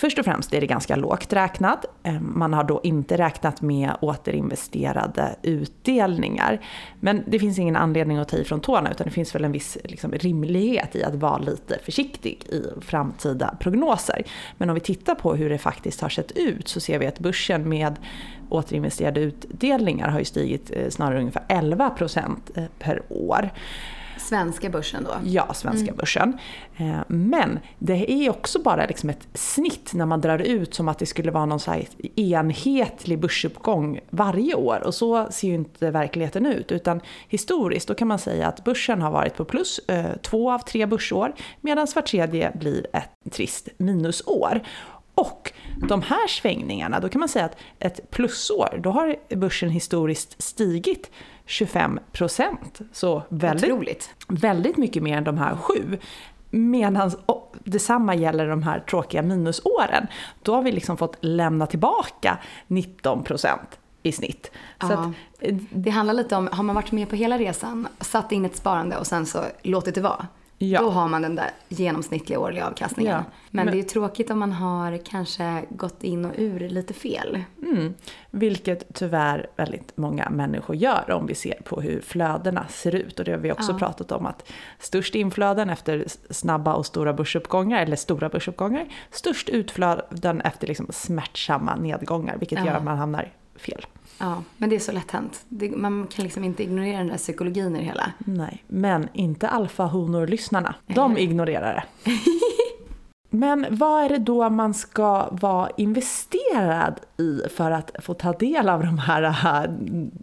Först 0.00 0.18
och 0.18 0.24
främst 0.24 0.54
är 0.54 0.60
det 0.60 0.66
ganska 0.66 0.96
lågt 0.96 1.32
räknat. 1.32 1.84
Eh, 2.02 2.20
man 2.20 2.52
har 2.52 2.64
då 2.64 2.80
inte 2.82 3.16
räknat 3.16 3.60
med 3.60 3.90
återinvesterade 4.00 5.36
utdelningar. 5.42 6.60
Men 7.00 7.24
det 7.26 7.38
finns 7.38 7.58
ingen 7.58 7.76
anledning 7.76 8.18
att 8.18 8.28
ta 8.28 8.36
ifrån 8.36 8.60
tårna 8.60 8.90
utan 8.90 9.04
det 9.04 9.10
finns 9.10 9.34
väl 9.34 9.44
en 9.44 9.52
viss 9.52 9.78
liksom, 9.84 10.12
rimlighet 10.12 10.96
i 10.96 11.04
att 11.04 11.14
vara 11.14 11.38
lite 11.38 11.78
försiktig 11.84 12.44
i 12.48 12.80
framtida 12.80 13.54
prognoser. 13.60 14.22
Men 14.58 14.70
om 14.70 14.74
vi 14.74 14.80
tittar 14.80 15.14
på 15.14 15.34
hur 15.34 15.50
det 15.50 15.58
faktiskt 15.58 16.00
har 16.00 16.08
sett 16.08 16.32
ut 16.32 16.68
så 16.68 16.80
ser 16.80 16.98
vi 16.98 17.06
att 17.06 17.18
börsen 17.18 17.68
med 17.68 17.96
återinvesterade 18.48 19.20
utdelningar 19.20 20.08
har 20.08 20.18
ju 20.18 20.24
stigit 20.24 20.70
eh, 20.74 20.88
snarare 20.88 21.18
ungefär 21.18 21.44
11 21.48 21.90
procent 21.90 22.50
eh, 22.54 22.64
per 22.78 23.02
år. 23.08 23.50
Svenska 24.30 24.70
börsen 24.70 25.04
då? 25.04 25.10
Ja, 25.24 25.54
svenska 25.54 25.86
mm. 25.86 25.96
börsen. 25.96 26.38
Eh, 26.76 27.00
men 27.08 27.58
det 27.78 28.12
är 28.12 28.30
också 28.30 28.62
bara 28.62 28.86
liksom 28.86 29.10
ett 29.10 29.28
snitt 29.34 29.90
när 29.94 30.06
man 30.06 30.20
drar 30.20 30.38
ut 30.38 30.74
som 30.74 30.88
att 30.88 30.98
det 30.98 31.06
skulle 31.06 31.30
vara 31.30 31.46
någon 31.46 31.60
så 31.60 31.74
enhetlig 32.16 33.18
börsuppgång 33.18 34.00
varje 34.10 34.54
år. 34.54 34.82
Och 34.86 34.94
så 34.94 35.26
ser 35.30 35.48
ju 35.48 35.54
inte 35.54 35.90
verkligheten 35.90 36.46
ut. 36.46 36.72
Utan 36.72 37.00
historiskt 37.28 37.88
då 37.88 37.94
kan 37.94 38.08
man 38.08 38.18
säga 38.18 38.46
att 38.48 38.64
börsen 38.64 39.02
har 39.02 39.10
varit 39.10 39.36
på 39.36 39.44
plus 39.44 39.78
eh, 39.78 40.16
två 40.22 40.52
av 40.52 40.58
tre 40.58 40.86
börsår 40.86 41.32
medan 41.60 41.86
var 41.94 42.02
tredje 42.02 42.52
blir 42.54 42.86
ett 42.92 43.32
trist 43.32 43.68
minusår. 43.78 44.60
Och 45.14 45.52
de 45.88 46.02
här 46.02 46.28
svängningarna, 46.28 47.00
då 47.00 47.08
kan 47.08 47.20
man 47.20 47.28
säga 47.28 47.44
att 47.44 47.56
ett 47.78 48.10
plusår, 48.10 48.80
då 48.82 48.90
har 48.90 49.16
börsen 49.36 49.70
historiskt 49.70 50.42
stigit 50.42 51.10
25 51.50 51.98
procent. 52.12 52.80
Så 52.92 53.22
väldigt, 53.28 53.72
Otroligt. 53.72 54.14
väldigt 54.28 54.76
mycket 54.76 55.02
mer 55.02 55.16
än 55.16 55.24
de 55.24 55.38
här 55.38 55.56
sju. 55.56 55.98
Medan 56.50 57.12
detsamma 57.64 58.14
gäller 58.14 58.48
de 58.48 58.62
här 58.62 58.80
tråkiga 58.80 59.22
minusåren. 59.22 60.06
Då 60.42 60.54
har 60.54 60.62
vi 60.62 60.72
liksom 60.72 60.96
fått 60.96 61.16
lämna 61.20 61.66
tillbaka 61.66 62.38
19 62.66 63.22
procent 63.24 63.78
i 64.02 64.12
snitt. 64.12 64.50
Ja, 64.78 64.92
att, 64.92 65.14
det 65.70 65.90
handlar 65.90 66.14
lite 66.14 66.36
om, 66.36 66.48
har 66.52 66.62
man 66.62 66.74
varit 66.74 66.92
med 66.92 67.08
på 67.08 67.16
hela 67.16 67.38
resan, 67.38 67.88
satt 68.00 68.32
in 68.32 68.44
ett 68.44 68.56
sparande 68.56 68.96
och 68.96 69.06
sen 69.06 69.26
så 69.26 69.44
låtit 69.62 69.94
det 69.94 70.00
vara. 70.00 70.26
Ja. 70.62 70.80
Då 70.80 70.90
har 70.90 71.08
man 71.08 71.22
den 71.22 71.34
där 71.34 71.50
genomsnittliga 71.68 72.38
årliga 72.38 72.66
avkastningen. 72.66 73.12
Ja. 73.12 73.24
Men, 73.50 73.64
Men, 73.64 73.72
det 73.72 73.78
är 73.78 73.82
ju 73.82 73.88
tråkigt 73.88 74.30
om 74.30 74.38
man 74.38 74.52
har 74.52 74.96
kanske 75.04 75.64
gått 75.70 76.04
in 76.04 76.24
och 76.24 76.32
ur 76.36 76.68
lite 76.68 76.94
fel. 76.94 77.42
Mm. 77.62 77.94
Vilket 78.30 78.94
tyvärr 78.94 79.46
väldigt 79.56 79.96
många 79.96 80.30
människor 80.30 80.76
gör 80.76 81.10
om 81.10 81.26
vi 81.26 81.34
ser 81.34 81.60
på 81.64 81.80
hur 81.80 82.00
flödena 82.00 82.66
ser 82.68 82.94
ut. 82.94 83.18
Och 83.18 83.24
det 83.24 83.32
har 83.32 83.38
vi 83.38 83.52
också 83.52 83.72
ja. 83.72 83.78
pratat 83.78 84.12
om 84.12 84.26
att 84.26 84.52
störst 84.78 85.14
inflöden 85.14 85.70
efter 85.70 86.04
snabba 86.30 86.74
och 86.74 86.86
stora 86.86 87.12
börsuppgångar, 87.12 87.82
eller 87.82 87.96
stora 87.96 88.28
börsuppgångar. 88.28 88.86
Störst 89.10 89.48
utflöden 89.48 90.40
efter 90.40 90.66
liksom 90.66 90.86
smärtsamma 90.90 91.76
nedgångar, 91.76 92.36
vilket 92.36 92.64
gör 92.66 92.74
att 92.74 92.84
man 92.84 92.98
hamnar 92.98 93.32
fel. 93.60 93.86
Ja, 94.18 94.42
men 94.56 94.70
det 94.70 94.76
är 94.76 94.80
så 94.80 94.92
lätt 94.92 95.10
hänt. 95.10 95.44
Man 95.76 96.06
kan 96.06 96.22
liksom 96.22 96.44
inte 96.44 96.62
ignorera 96.62 96.98
den 96.98 97.06
där 97.06 97.16
psykologin 97.16 97.76
i 97.76 97.78
det 97.78 97.84
hela. 97.84 98.12
Nej, 98.18 98.64
men 98.66 99.08
inte 99.12 99.48
alfahonor-lyssnarna. 99.48 100.74
De 100.86 101.18
ignorerar 101.18 101.74
det. 101.74 102.10
Men 103.30 103.66
vad 103.70 104.04
är 104.04 104.08
det 104.08 104.18
då 104.18 104.50
man 104.50 104.74
ska 104.74 105.28
vara 105.30 105.70
investerad 105.76 107.00
i 107.18 107.40
för 107.56 107.70
att 107.70 107.90
få 107.98 108.14
ta 108.14 108.32
del 108.32 108.68
av 108.68 108.80
de 108.80 108.98
här, 108.98 109.22
här 109.22 109.78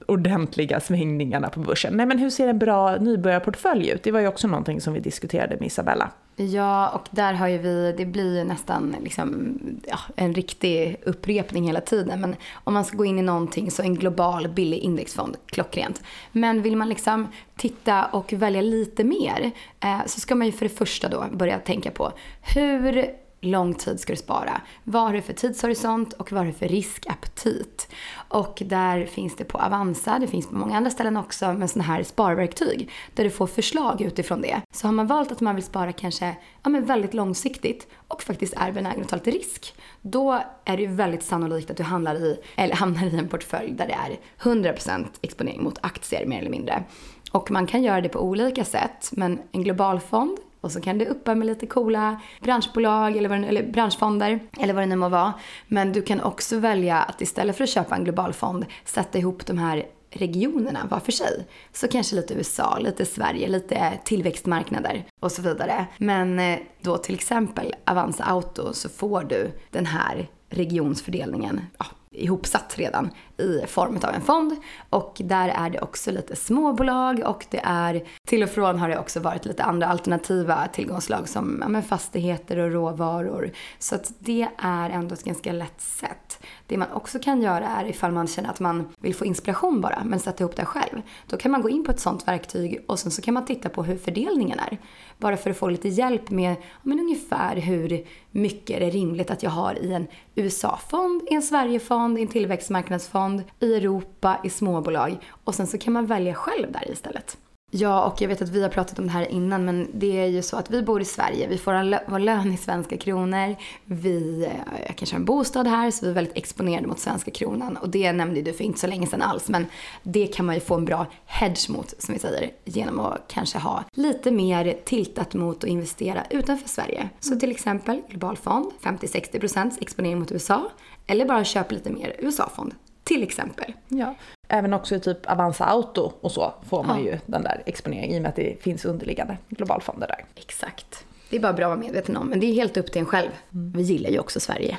ordentliga 0.07 0.79
svängningarna 0.79 1.49
på 1.49 1.59
börsen? 1.59 1.97
Nej 1.97 2.05
men 2.05 2.19
hur 2.19 2.29
ser 2.29 2.47
en 2.47 2.59
bra 2.59 2.95
nybörjarportfölj 2.95 3.89
ut? 3.89 4.03
Det 4.03 4.11
var 4.11 4.19
ju 4.19 4.27
också 4.27 4.47
någonting 4.47 4.81
som 4.81 4.93
vi 4.93 4.99
diskuterade 4.99 5.57
med 5.59 5.67
Isabella. 5.67 6.09
Ja, 6.39 6.89
och 6.89 7.07
där 7.11 7.33
har 7.33 7.47
ju 7.47 7.57
vi, 7.57 7.95
det 7.97 8.05
blir 8.05 8.37
ju 8.37 8.43
nästan 8.43 8.95
liksom, 9.03 9.59
ja, 9.83 9.99
en 10.15 10.33
riktig 10.33 10.95
upprepning 11.05 11.67
hela 11.67 11.81
tiden. 11.81 12.21
Men 12.21 12.35
om 12.63 12.73
man 12.73 12.85
ska 12.85 12.97
gå 12.97 13.05
in 13.05 13.19
i 13.19 13.21
någonting 13.21 13.71
så 13.71 13.81
en 13.81 13.95
global 13.95 14.47
billig 14.47 14.77
indexfond, 14.77 15.37
klockrent. 15.45 16.01
Men 16.31 16.61
vill 16.61 16.77
man 16.77 16.89
liksom 16.89 17.27
titta 17.57 18.05
och 18.05 18.33
välja 18.33 18.61
lite 18.61 19.03
mer 19.03 19.51
eh, 19.79 20.05
så 20.05 20.19
ska 20.19 20.35
man 20.35 20.47
ju 20.47 20.53
för 20.53 20.65
det 20.65 20.75
första 20.75 21.09
då 21.09 21.25
börja 21.31 21.59
tänka 21.59 21.91
på 21.91 22.11
hur 22.41 23.13
lång 23.41 23.73
tid 23.73 23.99
ska 23.99 24.13
du 24.13 24.17
spara? 24.17 24.61
Vad 24.83 25.01
har 25.01 25.13
du 25.13 25.21
för 25.21 25.33
tidshorisont 25.33 26.13
och 26.13 26.31
vad 26.31 26.39
har 26.39 26.45
du 26.45 26.53
för 26.53 26.67
riskaptit? 26.67 27.87
Och 28.29 28.61
där 28.65 29.05
finns 29.05 29.35
det 29.35 29.43
på 29.43 29.57
Avanza, 29.57 30.19
det 30.19 30.27
finns 30.27 30.47
på 30.47 30.55
många 30.55 30.77
andra 30.77 30.91
ställen 30.91 31.17
också 31.17 31.53
med 31.53 31.69
sådana 31.69 31.87
här 31.87 32.03
sparverktyg 32.03 32.89
där 33.15 33.23
du 33.23 33.29
får 33.29 33.47
förslag 33.47 34.01
utifrån 34.01 34.41
det. 34.41 34.61
Så 34.71 34.87
har 34.87 34.91
man 34.91 35.07
valt 35.07 35.31
att 35.31 35.41
man 35.41 35.55
vill 35.55 35.63
spara 35.63 35.91
kanske 35.93 36.35
ja, 36.63 36.69
men 36.69 36.85
väldigt 36.85 37.13
långsiktigt 37.13 37.87
och 38.07 38.23
faktiskt 38.23 38.53
är 38.57 38.71
benägen 38.71 39.01
att 39.01 39.09
ta 39.09 39.15
lite 39.15 39.31
risk, 39.31 39.75
då 40.01 40.41
är 40.65 40.77
det 40.77 40.83
ju 40.83 40.89
väldigt 40.89 41.23
sannolikt 41.23 41.71
att 41.71 41.77
du 41.77 41.83
handlar 41.83 42.15
i, 42.15 42.39
eller 42.55 42.75
hamnar 42.75 43.05
i 43.05 43.17
en 43.17 43.27
portfölj 43.27 43.71
där 43.71 43.87
det 43.87 43.93
är 43.93 44.19
100% 44.51 45.05
exponering 45.21 45.63
mot 45.63 45.79
aktier 45.81 46.25
mer 46.25 46.39
eller 46.39 46.51
mindre. 46.51 46.83
Och 47.31 47.51
man 47.51 47.67
kan 47.67 47.84
göra 47.84 48.01
det 48.01 48.10
på 48.10 48.19
olika 48.19 48.65
sätt, 48.65 49.10
men 49.12 49.39
en 49.51 49.63
global 49.63 50.00
fond 50.00 50.38
och 50.62 50.72
så 50.72 50.81
kan 50.81 50.98
du 50.98 51.05
uppa 51.05 51.36
med 51.36 51.48
lite 51.48 51.67
coola 51.67 52.22
branschbolag 52.41 53.17
eller, 53.17 53.29
vad 53.29 53.43
eller 53.43 53.63
branschfonder 53.72 54.39
eller 54.60 54.74
vad 54.74 54.84
det 54.84 54.88
nu 54.88 54.96
må 54.96 55.10
vara. 55.10 55.34
Men 55.67 55.93
du 55.93 56.01
kan 56.01 56.22
också 56.22 56.60
välja 56.60 56.98
att 56.98 57.22
istället 57.22 57.57
för 57.57 57.63
att 57.63 57.69
köpa 57.69 57.96
en 57.96 58.03
global 58.03 58.34
fond 58.34 58.65
sätta 58.86 59.17
ihop 59.17 59.46
de 59.46 59.57
här 59.57 59.86
regionerna 60.12 60.88
var 60.89 61.00
för 61.00 61.12
sig. 61.12 61.48
Så 61.74 61.88
kanske 61.88 62.15
lite 62.15 62.34
USA, 62.34 62.77
lite 62.79 63.05
Sverige, 63.05 63.48
lite 63.48 63.93
tillväxtmarknader 64.03 65.05
och 65.19 65.31
så 65.31 65.41
vidare. 65.41 65.86
Men 65.98 66.39
eh, 66.39 66.60
då 66.81 66.98
till 66.98 67.15
exempel 67.15 67.75
Avanza 67.86 68.24
Auto 68.24 68.74
så 68.74 68.89
får 68.89 69.24
du 69.24 69.51
den 69.72 69.86
här 69.86 70.27
regionsfördelningen 70.50 71.62
ja, 71.77 71.86
ihopsatt 72.11 72.77
redan 72.77 73.11
i 73.37 73.67
form 73.67 73.99
av 74.03 74.13
en 74.13 74.21
fond. 74.21 74.55
Och 74.89 75.17
där 75.19 75.49
är 75.49 75.69
det 75.69 75.79
också 75.81 76.11
lite 76.11 76.35
småbolag 76.35 77.19
och 77.25 77.45
det 77.49 77.61
är 77.63 78.03
till 78.27 78.43
och 78.43 78.49
från 78.49 78.79
har 78.79 78.89
det 78.89 78.97
också 78.97 79.19
varit 79.19 79.45
lite 79.45 79.63
andra 79.63 79.87
alternativa 79.87 80.67
tillgångslag 80.67 81.29
som 81.29 81.73
ja, 81.73 81.81
fastigheter 81.81 82.57
och 82.57 82.71
råvaror. 82.71 83.51
Så 83.79 83.95
att 83.95 84.11
det 84.19 84.47
är 84.57 84.89
ändå 84.89 85.13
ett 85.13 85.23
ganska 85.23 85.51
lätt 85.51 85.81
sätt. 85.81 86.39
Det 86.67 86.77
man 86.77 86.91
också 86.91 87.19
kan 87.19 87.41
göra 87.41 87.67
är 87.67 87.86
ifall 87.86 88.12
man 88.12 88.27
känner 88.27 88.50
att 88.50 88.59
man 88.59 88.89
vill 89.00 89.15
få 89.15 89.25
inspiration 89.25 89.81
bara 89.81 90.03
men 90.03 90.19
sätta 90.19 90.43
ihop 90.43 90.55
det 90.55 90.65
själv. 90.65 91.01
Då 91.27 91.38
kan 91.38 91.51
man 91.51 91.62
gå 91.62 91.69
in 91.69 91.83
på 91.83 91.91
ett 91.91 92.00
sånt 92.00 92.27
verktyg 92.27 92.83
och 92.88 93.00
sen 93.00 93.12
så 93.12 93.21
kan 93.21 93.33
man 93.33 93.45
titta 93.45 93.69
på 93.69 93.83
hur 93.83 93.97
fördelningen 93.97 94.59
är. 94.59 94.77
Bara 95.17 95.38
för 95.38 95.50
att 95.50 95.57
få 95.57 95.69
lite 95.69 95.89
hjälp 95.89 96.29
med 96.29 96.55
men 96.83 97.00
ungefär 97.00 97.55
hur 97.55 98.05
mycket 98.31 98.75
är 98.75 98.79
det 98.79 98.89
rimligt 98.89 99.31
att 99.31 99.43
jag 99.43 99.51
har 99.51 99.83
i 99.83 99.93
en 99.93 100.07
USA-fond, 100.36 101.21
i 101.31 101.33
en 101.33 101.41
Sverige-fond, 101.41 102.19
i 102.19 102.21
en 102.21 102.27
tillväxtmarknadsfond, 102.27 103.43
i 103.59 103.75
Europa, 103.75 104.39
i 104.43 104.50
småbolag. 104.50 105.17
Och 105.43 105.55
sen 105.55 105.67
så 105.67 105.77
kan 105.77 105.93
man 105.93 106.05
välja 106.05 106.33
själv 106.33 106.71
där 106.71 106.91
istället. 106.91 107.38
Ja, 107.71 108.05
och 108.05 108.21
jag 108.21 108.27
vet 108.27 108.41
att 108.41 108.50
vi 108.50 108.62
har 108.62 108.69
pratat 108.69 109.00
om 109.00 109.05
det 109.05 109.12
här 109.12 109.31
innan, 109.31 109.65
men 109.65 109.88
det 109.93 110.19
är 110.19 110.25
ju 110.25 110.41
så 110.41 110.57
att 110.57 110.71
vi 110.71 110.81
bor 110.81 111.01
i 111.01 111.05
Sverige. 111.05 111.47
Vi 111.47 111.57
får 111.57 112.12
vår 112.12 112.19
lön 112.19 112.53
i 112.53 112.57
svenska 112.57 112.97
kronor. 112.97 113.55
Vi 113.86 114.50
jag 114.88 114.95
kanske 114.95 115.15
har 115.15 115.19
en 115.19 115.25
bostad 115.25 115.67
här, 115.67 115.91
så 115.91 116.05
vi 116.05 116.12
är 116.12 116.15
väldigt 116.15 116.38
exponerade 116.38 116.88
mot 116.88 117.00
svenska 117.00 117.31
kronan. 117.31 117.77
Och 117.77 117.89
det 117.89 118.12
nämnde 118.12 118.41
du 118.41 118.53
för 118.53 118.63
inte 118.63 118.79
så 118.79 118.88
länge 118.88 119.07
sedan 119.07 119.21
alls, 119.21 119.50
men 119.50 119.65
det 120.03 120.27
kan 120.27 120.45
man 120.45 120.55
ju 120.55 120.62
få 120.62 120.75
en 120.75 120.86
bra 120.86 121.05
hedge 121.25 121.69
mot, 121.69 121.93
som 122.01 122.13
vi 122.13 122.19
säger, 122.19 122.51
genom 122.65 123.00
att 123.00 123.25
kanske 123.27 123.57
ha 123.57 123.83
lite 123.93 124.31
mer 124.31 124.79
tiltat 124.86 125.33
mot 125.33 125.63
att 125.63 125.69
investera 125.69 126.24
utanför 126.29 126.69
Sverige. 126.69 127.09
Så 127.19 127.39
till 127.39 127.51
exempel 127.51 128.01
global 128.09 128.38
fond, 128.38 128.71
50-60% 128.81 129.71
exponering 129.81 130.19
mot 130.19 130.31
USA, 130.31 130.71
eller 131.07 131.25
bara 131.25 131.43
köpa 131.43 131.75
lite 131.75 131.89
mer 131.89 132.15
USA-fond. 132.19 132.74
Till 133.07 133.23
exempel. 133.23 133.73
Ja. 133.87 134.15
Även 134.47 134.73
också 134.73 134.95
i 134.95 134.99
typ 134.99 135.31
Avanza 135.31 135.65
Auto 135.65 136.11
och 136.21 136.31
så 136.31 136.53
får 136.69 136.83
man 136.83 137.05
ja. 137.05 137.11
ju 137.11 137.19
den 137.25 137.43
där 137.43 137.63
exponeringen 137.65 138.15
i 138.15 138.17
och 138.17 138.21
med 138.21 138.29
att 138.29 138.35
det 138.35 138.63
finns 138.63 138.85
underliggande 138.85 139.37
globalfonder 139.49 140.07
där. 140.07 140.25
Exakt. 140.35 141.05
Det 141.29 141.35
är 141.35 141.39
bara 141.39 141.53
bra 141.53 141.65
att 141.65 141.69
vara 141.69 141.79
medveten 141.79 142.17
om, 142.17 142.27
men 142.27 142.39
det 142.39 142.45
är 142.45 142.53
helt 142.53 142.77
upp 142.77 142.91
till 142.91 142.99
en 142.99 143.05
själv. 143.05 143.29
Mm. 143.53 143.71
Vi 143.71 143.83
gillar 143.83 144.09
ju 144.09 144.19
också 144.19 144.39
Sverige. 144.39 144.77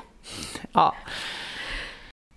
Ja. 0.72 0.94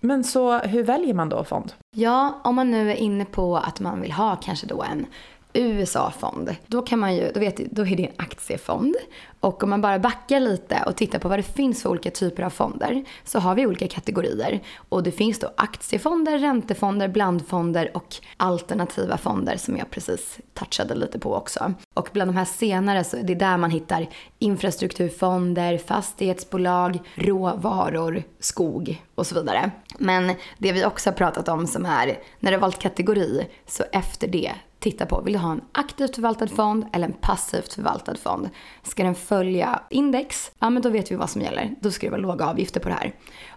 Men 0.00 0.24
så 0.24 0.58
hur 0.58 0.82
väljer 0.82 1.14
man 1.14 1.28
då 1.28 1.44
fond? 1.44 1.72
Ja, 1.96 2.40
om 2.44 2.54
man 2.54 2.70
nu 2.70 2.90
är 2.90 2.96
inne 2.96 3.24
på 3.24 3.56
att 3.56 3.80
man 3.80 4.00
vill 4.00 4.12
ha 4.12 4.36
kanske 4.36 4.66
då 4.66 4.82
en 4.82 5.06
USA-fond, 5.52 6.56
då 6.66 6.82
kan 6.82 6.98
man 6.98 7.14
ju, 7.16 7.30
då, 7.34 7.40
vet, 7.40 7.56
då 7.56 7.86
är 7.86 7.96
det 7.96 8.06
en 8.06 8.12
aktiefond. 8.16 8.96
Och 9.40 9.62
om 9.62 9.70
man 9.70 9.80
bara 9.80 9.98
backar 9.98 10.40
lite 10.40 10.82
och 10.86 10.96
tittar 10.96 11.18
på 11.18 11.28
vad 11.28 11.38
det 11.38 11.42
finns 11.42 11.82
för 11.82 11.90
olika 11.90 12.10
typer 12.10 12.42
av 12.42 12.50
fonder 12.50 13.04
så 13.24 13.38
har 13.38 13.54
vi 13.54 13.66
olika 13.66 13.88
kategorier. 13.88 14.60
Och 14.88 15.02
det 15.02 15.12
finns 15.12 15.38
då 15.38 15.52
aktiefonder, 15.56 16.38
räntefonder, 16.38 17.08
blandfonder 17.08 17.90
och 17.96 18.16
alternativa 18.36 19.16
fonder 19.16 19.56
som 19.56 19.76
jag 19.76 19.90
precis 19.90 20.38
touchade 20.54 20.94
lite 20.94 21.18
på 21.18 21.34
också. 21.34 21.74
Och 21.94 22.08
bland 22.12 22.28
de 22.28 22.36
här 22.36 22.44
senare 22.44 23.04
så 23.04 23.16
är 23.16 23.22
det 23.22 23.34
där 23.34 23.56
man 23.56 23.70
hittar 23.70 24.08
infrastrukturfonder, 24.38 25.78
fastighetsbolag, 25.78 26.98
råvaror, 27.14 28.22
skog 28.40 29.02
och 29.14 29.26
så 29.26 29.34
vidare. 29.34 29.70
Men 29.98 30.32
det 30.58 30.72
vi 30.72 30.84
också 30.84 31.10
har 31.10 31.14
pratat 31.14 31.48
om 31.48 31.66
som 31.66 31.86
är, 31.86 32.18
när 32.40 32.50
du 32.50 32.56
har 32.56 32.60
valt 32.60 32.78
kategori, 32.78 33.46
så 33.66 33.84
efter 33.92 34.28
det 34.28 34.52
titta 34.82 35.06
på. 35.06 35.20
Vill 35.20 35.32
du 35.32 35.38
ha 35.38 35.52
en 35.52 35.60
aktivt 35.72 36.14
förvaltad 36.14 36.48
fond 36.48 36.86
eller 36.92 37.06
en 37.06 37.12
passivt 37.12 37.72
förvaltad 37.72 38.14
fond? 38.14 38.50
Ska 38.82 39.02
den 39.02 39.14
följa 39.14 39.82
index? 39.90 40.52
Ja, 40.58 40.70
men 40.70 40.82
då 40.82 40.88
vet 40.88 41.12
vi 41.12 41.16
vad 41.16 41.30
som 41.30 41.40
gäller. 41.40 41.74
Då 41.80 41.90
ska 41.90 42.06
det 42.06 42.10
vara 42.10 42.20
låga 42.20 42.46
avgifter 42.46 42.80
på 42.80 42.88
det 42.88 42.94
här. 42.94 43.12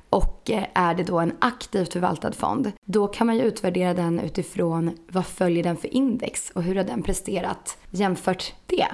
Och 0.10 0.52
eh, 0.52 0.64
är 0.74 0.96
det 0.96 1.04
då 1.04 1.20
en 1.20 1.34
aktivt 1.40 1.94
förvaltad 1.94 2.32
fond, 2.32 2.72
då 2.86 3.08
kan 3.08 3.28
man 3.28 3.36
ju 3.36 3.42
utvärdera 3.42 3.94
den 3.94 4.20
utifrån 4.20 4.98
vad 5.08 5.26
följer 5.26 5.64
den 5.64 5.78
för 5.78 5.94
index 5.94 6.52
och 6.56 6.64
hur 6.64 6.76
har 6.76 6.84
den 6.84 7.04
presterat 7.04 7.78
jämfört 7.90 8.54
det. 8.66 8.88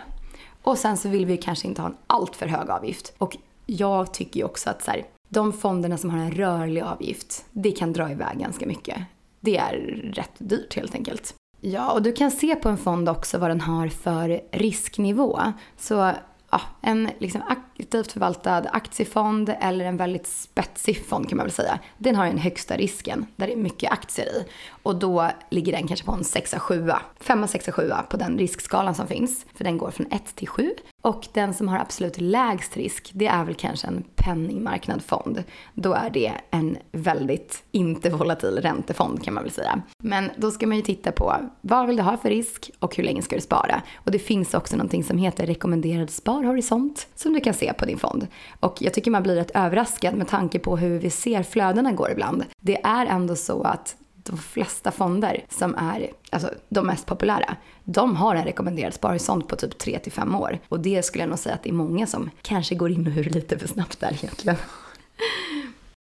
Och 0.61 0.77
sen 0.77 0.97
så 0.97 1.09
vill 1.09 1.25
vi 1.25 1.37
kanske 1.37 1.67
inte 1.67 1.81
ha 1.81 1.89
en 1.89 1.97
alltför 2.07 2.47
hög 2.47 2.69
avgift. 2.69 3.13
Och 3.17 3.37
jag 3.65 4.13
tycker 4.13 4.39
ju 4.39 4.45
också 4.45 4.69
att 4.69 4.83
så 4.83 4.91
här, 4.91 5.05
de 5.29 5.53
fonderna 5.53 5.97
som 5.97 6.09
har 6.09 6.17
en 6.17 6.31
rörlig 6.31 6.81
avgift, 6.81 7.45
det 7.51 7.71
kan 7.71 7.93
dra 7.93 8.11
iväg 8.11 8.37
ganska 8.39 8.65
mycket. 8.65 8.97
Det 9.39 9.57
är 9.57 9.73
rätt 10.13 10.31
dyrt 10.37 10.75
helt 10.75 10.95
enkelt. 10.95 11.35
Ja, 11.63 11.91
och 11.91 12.01
du 12.01 12.11
kan 12.11 12.31
se 12.31 12.55
på 12.55 12.69
en 12.69 12.77
fond 12.77 13.09
också 13.09 13.37
vad 13.37 13.49
den 13.49 13.61
har 13.61 13.87
för 13.87 14.41
risknivå. 14.51 15.39
Så 15.77 16.11
ja, 16.51 16.61
en 16.81 17.09
liksom 17.19 17.41
aktivt 17.47 18.11
förvaltad 18.11 18.63
aktiefond 18.73 19.55
eller 19.61 19.85
en 19.85 19.97
väldigt 19.97 20.27
spetsig 20.27 21.05
fond 21.05 21.29
kan 21.29 21.37
man 21.37 21.45
väl 21.45 21.53
säga. 21.53 21.79
Den 21.97 22.15
har 22.15 22.25
den 22.25 22.37
högsta 22.37 22.77
risken 22.77 23.25
där 23.35 23.47
det 23.47 23.53
är 23.53 23.57
mycket 23.57 23.91
aktier 23.91 24.25
i. 24.25 24.45
Och 24.83 24.95
då 24.95 25.29
ligger 25.49 25.71
den 25.71 25.87
kanske 25.87 26.05
på 26.05 26.11
en 26.11 26.21
6-7, 26.21 26.95
5-6-7 27.19 28.03
på 28.09 28.17
den 28.17 28.37
riskskalan 28.37 28.95
som 28.95 29.07
finns. 29.07 29.45
För 29.55 29.63
den 29.63 29.77
går 29.77 29.91
från 29.91 30.07
1 30.11 30.35
till 30.35 30.47
7. 30.47 30.71
Och 31.01 31.27
den 31.33 31.53
som 31.53 31.67
har 31.67 31.79
absolut 31.79 32.21
lägst 32.21 32.77
risk, 32.77 33.11
det 33.13 33.27
är 33.27 33.43
väl 33.43 33.55
kanske 33.55 33.87
en 33.87 34.03
penningmarknadsfond. 34.15 35.43
Då 35.73 35.93
är 35.93 36.09
det 36.09 36.31
en 36.51 36.77
väldigt 36.91 37.63
inte 37.71 38.09
volatil 38.09 38.59
räntefond 38.61 39.23
kan 39.23 39.33
man 39.33 39.43
väl 39.43 39.51
säga. 39.51 39.81
Men 40.03 40.31
då 40.37 40.51
ska 40.51 40.67
man 40.67 40.77
ju 40.77 40.83
titta 40.83 41.11
på 41.11 41.35
vad 41.61 41.87
vill 41.87 41.95
du 41.95 42.03
ha 42.03 42.17
för 42.17 42.29
risk 42.29 42.71
och 42.79 42.95
hur 42.95 43.03
länge 43.03 43.21
ska 43.21 43.35
du 43.35 43.41
spara? 43.41 43.81
Och 43.95 44.11
det 44.11 44.19
finns 44.19 44.53
också 44.53 44.75
någonting 44.75 45.03
som 45.03 45.17
heter 45.17 45.45
rekommenderad 45.45 46.09
sparhorisont 46.41 47.07
som 47.15 47.33
du 47.33 47.39
kan 47.39 47.53
se 47.53 47.73
på 47.73 47.85
din 47.85 47.97
fond. 47.97 48.27
Och 48.59 48.77
jag 48.79 48.93
tycker 48.93 49.11
man 49.11 49.23
blir 49.23 49.35
rätt 49.35 49.51
överraskad 49.53 50.15
med 50.15 50.27
tanke 50.27 50.59
på 50.59 50.77
hur 50.77 50.99
vi 50.99 51.09
ser 51.09 51.43
flödena 51.43 51.91
går 51.91 52.11
ibland. 52.11 52.45
Det 52.59 52.81
är 52.83 53.05
ändå 53.05 53.35
så 53.35 53.63
att 53.63 53.95
de 54.23 54.37
flesta 54.37 54.91
fonder 54.91 55.45
som 55.49 55.75
är 55.75 56.09
alltså, 56.29 56.49
de 56.69 56.87
mest 56.87 57.05
populära, 57.05 57.55
de 57.83 58.15
har 58.15 58.35
en 58.35 58.43
rekommenderad 58.43 58.93
sparhorisont 58.93 59.47
på 59.47 59.55
typ 59.55 59.77
3 59.77 59.99
till 59.99 60.11
5 60.11 60.35
år. 60.35 60.59
Och 60.69 60.79
det 60.79 61.05
skulle 61.05 61.23
jag 61.23 61.29
nog 61.29 61.39
säga 61.39 61.55
att 61.55 61.63
det 61.63 61.69
är 61.69 61.73
många 61.73 62.07
som 62.07 62.29
kanske 62.41 62.75
går 62.75 62.91
in 62.91 63.07
och 63.07 63.17
ur 63.17 63.23
lite 63.23 63.59
för 63.59 63.67
snabbt 63.67 63.99
där 63.99 64.13
egentligen. 64.13 64.57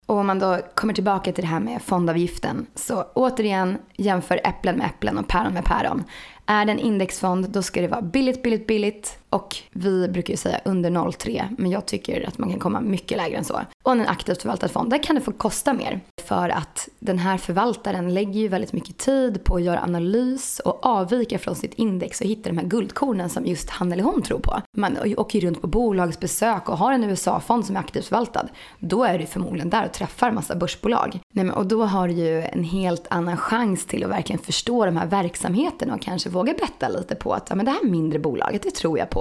Och 0.06 0.16
om 0.16 0.28
man 0.28 0.40
då 0.40 0.60
kommer 0.76 0.94
tillbaka 0.94 1.32
till 1.32 1.44
det 1.44 1.50
här 1.50 1.60
med 1.60 1.82
fondavgiften, 1.82 2.66
så 2.76 3.04
återigen 3.14 3.78
jämför 3.98 4.42
äpplen 4.44 4.76
med 4.76 4.86
äpplen 4.86 5.18
och 5.18 5.28
päron 5.28 5.54
med 5.54 5.66
päron. 5.66 6.04
Är 6.46 6.66
det 6.66 6.72
en 6.72 6.80
indexfond, 6.80 7.50
då 7.50 7.62
ska 7.62 7.82
det 7.82 7.88
vara 7.88 8.02
billigt, 8.02 8.44
billigt, 8.44 8.68
billigt. 8.68 9.19
Och 9.30 9.58
vi 9.72 10.08
brukar 10.08 10.34
ju 10.34 10.38
säga 10.38 10.60
under 10.66 10.90
0,3, 10.90 11.56
men 11.58 11.72
jag 11.72 11.86
tycker 11.86 12.28
att 12.28 12.38
man 12.38 12.50
kan 12.50 12.60
komma 12.60 12.82
mycket 12.82 13.18
lägre 13.18 13.38
än 13.38 13.44
så. 13.44 13.62
Och 13.84 13.92
en 13.92 14.08
aktivt 14.08 14.42
förvaltad 14.42 14.68
fond, 14.68 14.90
där 14.90 15.04
kan 15.04 15.16
det 15.16 15.22
få 15.22 15.32
kosta 15.32 15.74
mer. 15.74 16.02
För 16.24 16.50
att 16.50 16.90
den 17.00 17.20
här 17.20 17.38
förvaltaren 17.38 18.14
lägger 18.14 18.40
ju 18.40 18.48
väldigt 18.48 18.74
mycket 18.74 18.98
tid 18.98 19.44
på 19.44 19.56
att 19.56 19.62
göra 19.62 19.84
analys 19.84 20.60
och 20.60 20.86
avvika 20.86 21.40
från 21.40 21.56
sitt 21.56 21.74
index 21.74 22.22
och 22.22 22.28
hitta 22.28 22.50
de 22.50 22.58
här 22.58 22.66
guldkornen 22.66 23.30
som 23.30 23.46
just 23.46 23.70
han 23.70 23.92
eller 23.92 24.04
hon 24.04 24.22
tror 24.22 24.40
på. 24.40 24.62
Man 24.78 24.98
åker 25.18 25.40
ju 25.40 25.48
runt 25.48 25.62
på 25.62 25.68
bolagsbesök 25.68 26.70
och 26.70 26.78
har 26.78 26.94
en 26.94 27.04
USA-fond 27.04 27.66
som 27.66 27.76
är 27.76 27.80
aktivt 27.80 28.06
förvaltad. 28.06 28.48
Då 28.80 29.04
är 29.04 29.20
du 29.20 29.26
förmodligen 29.26 29.70
där 29.70 29.86
och 29.86 29.94
träffar 29.94 30.32
massa 30.32 30.56
börsbolag. 30.56 31.20
Nej, 31.34 31.46
men, 31.46 31.56
och 31.56 31.66
då 31.66 31.84
har 31.86 32.08
du 32.08 32.14
ju 32.14 32.42
en 32.42 32.64
helt 32.64 33.08
annan 33.10 33.38
chans 33.38 33.86
till 33.86 34.04
att 34.04 34.10
verkligen 34.10 34.42
förstå 34.42 34.86
de 34.86 34.98
här 34.98 35.06
verksamheterna 35.08 35.94
och 35.94 36.02
kanske 36.02 36.30
våga 36.30 36.54
betta 36.54 36.90
lite 36.90 37.16
på 37.16 37.34
att 37.34 37.50
ja, 37.50 37.56
men 37.56 37.66
det 37.66 37.72
här 37.72 37.84
mindre 37.84 38.20
bolaget, 38.20 38.64
det 38.64 38.72
tror 38.72 39.00
jag 39.00 39.10
på. 39.10 39.19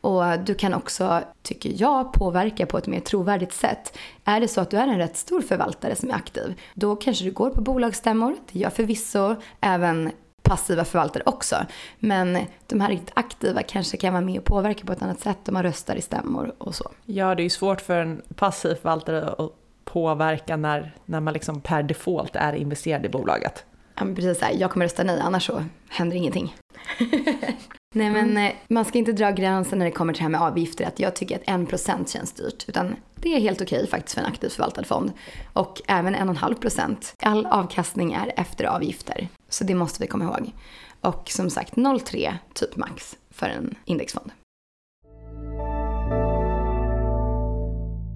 Och 0.00 0.38
du 0.38 0.54
kan 0.54 0.74
också, 0.74 1.22
tycker 1.42 1.72
jag, 1.76 2.12
påverka 2.12 2.66
på 2.66 2.78
ett 2.78 2.86
mer 2.86 3.00
trovärdigt 3.00 3.52
sätt. 3.52 3.98
Är 4.24 4.40
det 4.40 4.48
så 4.48 4.60
att 4.60 4.70
du 4.70 4.76
är 4.76 4.88
en 4.88 4.98
rätt 4.98 5.16
stor 5.16 5.40
förvaltare 5.40 5.96
som 5.96 6.10
är 6.10 6.14
aktiv, 6.14 6.60
då 6.74 6.96
kanske 6.96 7.24
du 7.24 7.30
går 7.30 7.50
på 7.50 7.60
bolagsstämmor. 7.60 8.36
Det 8.52 8.58
gör 8.58 8.70
förvisso 8.70 9.36
även 9.60 10.12
passiva 10.42 10.84
förvaltare 10.84 11.22
också. 11.26 11.56
Men 11.98 12.38
de 12.66 12.80
här 12.80 12.88
riktigt 12.88 13.12
aktiva 13.14 13.62
kanske 13.62 13.96
kan 13.96 14.12
vara 14.12 14.24
med 14.24 14.38
och 14.38 14.44
påverka 14.44 14.84
på 14.84 14.92
ett 14.92 15.02
annat 15.02 15.20
sätt 15.20 15.48
om 15.48 15.54
man 15.54 15.62
röstar 15.62 15.96
i 15.96 16.02
stämmor 16.02 16.54
och 16.58 16.74
så. 16.74 16.90
Ja, 17.04 17.34
det 17.34 17.42
är 17.42 17.44
ju 17.44 17.50
svårt 17.50 17.80
för 17.80 18.00
en 18.00 18.22
passiv 18.34 18.74
förvaltare 18.74 19.28
att 19.28 19.52
påverka 19.84 20.56
när, 20.56 20.94
när 21.04 21.20
man 21.20 21.32
liksom 21.32 21.60
per 21.60 21.82
default 21.82 22.36
är 22.36 22.52
investerad 22.52 23.06
i 23.06 23.08
bolaget. 23.08 23.64
Ja, 23.94 24.06
precis 24.14 24.38
så 24.38 24.44
här, 24.44 24.54
jag 24.58 24.70
kommer 24.70 24.84
rösta 24.84 25.02
nej, 25.02 25.20
annars 25.20 25.46
så 25.46 25.64
händer 25.88 26.16
ingenting. 26.16 26.54
nej 27.96 28.10
men 28.10 28.30
mm. 28.30 28.46
Eh, 28.46 28.52
man 28.68 28.84
ska 28.84 28.98
inte 28.98 29.12
dra 29.12 29.30
gränsen 29.30 29.78
när 29.78 29.86
det 29.86 29.92
kommer 29.92 30.12
till 30.12 30.18
det 30.18 30.24
här 30.24 30.30
med 30.30 30.42
avgifter, 30.42 30.86
att 30.86 31.00
jag 31.00 31.16
tycker 31.16 31.36
att 31.36 31.44
1% 31.44 32.12
känns 32.12 32.32
dyrt. 32.32 32.64
Utan 32.68 32.96
det 33.14 33.34
är 33.34 33.40
helt 33.40 33.60
okej 33.60 33.86
faktiskt 33.86 34.14
för 34.14 34.20
en 34.20 34.26
aktivt 34.26 34.52
förvaltad 34.52 34.84
fond. 34.84 35.12
Och 35.52 35.82
även 35.88 36.16
1,5%. 36.16 36.96
All 37.22 37.46
avkastning 37.46 38.12
är 38.12 38.32
efter 38.36 38.64
avgifter. 38.64 39.28
Så 39.48 39.64
det 39.64 39.74
måste 39.74 40.02
vi 40.02 40.06
komma 40.06 40.24
ihåg. 40.24 40.52
Och 41.00 41.30
som 41.30 41.50
sagt 41.50 41.74
0,3 41.74 42.34
typ 42.54 42.76
max 42.76 43.16
för 43.30 43.46
en 43.46 43.74
indexfond. 43.84 44.30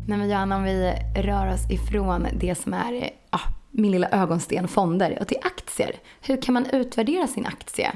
Nej 0.08 0.18
men 0.18 0.30
Johanna, 0.30 0.56
om 0.56 0.62
vi 0.62 0.92
rör 1.16 1.54
oss 1.54 1.70
ifrån 1.70 2.26
det 2.40 2.54
som 2.54 2.74
är 2.74 3.10
ah, 3.30 3.48
min 3.70 3.92
lilla 3.92 4.08
ögonsten 4.08 4.68
fonder 4.68 5.18
och 5.20 5.28
till 5.28 5.38
aktier. 5.42 5.96
Hur 6.20 6.42
kan 6.42 6.54
man 6.54 6.66
utvärdera 6.66 7.26
sin 7.26 7.46
aktie? 7.46 7.92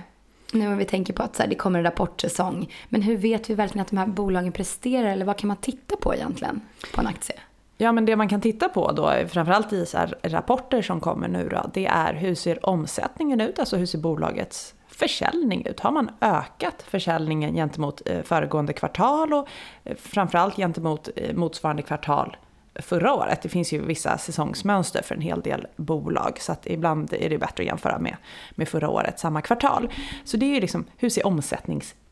Nu 0.55 0.69
om 0.69 0.79
vi 0.79 0.85
tänker 0.85 1.13
på 1.13 1.23
att 1.23 1.37
så 1.37 1.43
här, 1.43 1.51
det 1.51 1.55
kommer 1.55 1.79
en 1.79 1.85
rapportsäsong. 1.85 2.73
Men 2.89 3.03
hur 3.03 3.17
vet 3.17 3.51
vi 3.51 3.55
verkligen 3.55 3.83
att 3.83 3.91
de 3.91 3.97
här 3.97 4.07
bolagen 4.07 4.53
presterar 4.53 5.09
eller 5.09 5.25
vad 5.25 5.39
kan 5.39 5.49
man 5.49 5.57
titta 5.57 5.97
på 5.97 6.15
egentligen 6.15 6.61
på 6.95 7.01
en 7.01 7.07
aktie? 7.07 7.37
Ja 7.77 7.93
men 7.93 8.05
det 8.05 8.17
man 8.17 8.29
kan 8.29 8.41
titta 8.41 8.69
på 8.69 8.93
då, 8.93 9.13
framförallt 9.29 9.73
i 9.73 9.87
så 9.87 9.99
rapporter 10.23 10.83
som 10.83 11.01
kommer 11.01 11.29
nu 11.29 11.49
då, 11.49 11.71
det 11.75 11.87
är 11.87 12.15
hur 12.15 12.35
ser 12.35 12.67
omsättningen 12.67 13.41
ut, 13.41 13.59
alltså 13.59 13.77
hur 13.77 13.87
ser 13.87 13.99
bolagets 13.99 14.75
försäljning 14.89 15.67
ut? 15.67 15.81
Har 15.81 15.91
man 15.91 16.11
ökat 16.21 16.83
försäljningen 16.83 17.55
gentemot 17.55 18.03
eh, 18.07 18.23
föregående 18.23 18.73
kvartal 18.73 19.33
och 19.33 19.49
eh, 19.85 19.97
framförallt 19.97 20.57
gentemot 20.57 21.09
eh, 21.17 21.35
motsvarande 21.35 21.83
kvartal 21.83 22.37
förra 22.83 23.15
året. 23.15 23.43
Det 23.43 23.49
finns 23.49 23.73
ju 23.73 23.87
vissa 23.87 24.19
säsongsmönster 24.19 25.03
för 25.03 25.15
en 25.15 25.21
hel 25.21 25.41
del 25.41 25.67
bolag 25.77 26.39
så 26.41 26.53
att 26.53 26.67
ibland 26.67 27.13
är 27.13 27.31
det 27.31 27.39
bättre 27.39 27.63
att 27.63 27.67
jämföra 27.67 27.99
med, 27.99 28.17
med 28.55 28.69
förra 28.69 28.89
året, 28.89 29.19
samma 29.19 29.41
kvartal. 29.41 29.93
Så 30.25 30.37
det 30.37 30.47
är 30.47 30.55
ju 30.55 30.61
liksom, 30.61 30.85
hur 30.97 31.11
ser 31.11 31.27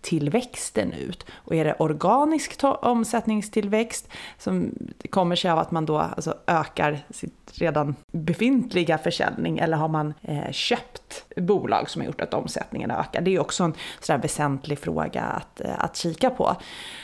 tillväxten 0.03 0.93
ut? 0.93 1.27
Och 1.33 1.55
är 1.55 1.65
det 1.65 1.75
organisk 1.79 2.65
omsättningstillväxt 2.65 4.09
som 4.39 4.75
kommer 5.11 5.37
sig 5.37 5.51
av 5.51 5.59
att 5.59 5.71
man 5.71 5.87
då 5.87 5.99
alltså 5.99 6.35
ökar 6.47 6.99
sitt 7.11 7.43
redan 7.55 7.97
befintliga 8.13 8.99
försäljning 8.99 9.59
eller 9.59 9.77
har 9.77 9.89
man 9.89 10.15
eh, 10.23 10.51
köpt 10.51 11.25
bolag 11.37 11.91
som 11.91 12.01
har 12.03 12.07
gjort 12.07 12.21
att 12.21 12.35
omsättningen 12.35 12.91
ökar? 12.91 13.21
Det 13.21 13.31
är 13.31 13.33
ju 13.33 13.39
också 13.39 13.65
en 13.65 13.75
sådär 14.01 14.19
väsentlig 14.19 14.79
fråga 14.79 15.23
att, 15.23 15.61
eh, 15.61 15.85
att 15.85 15.97
kika 15.97 16.31
på. 16.31 16.57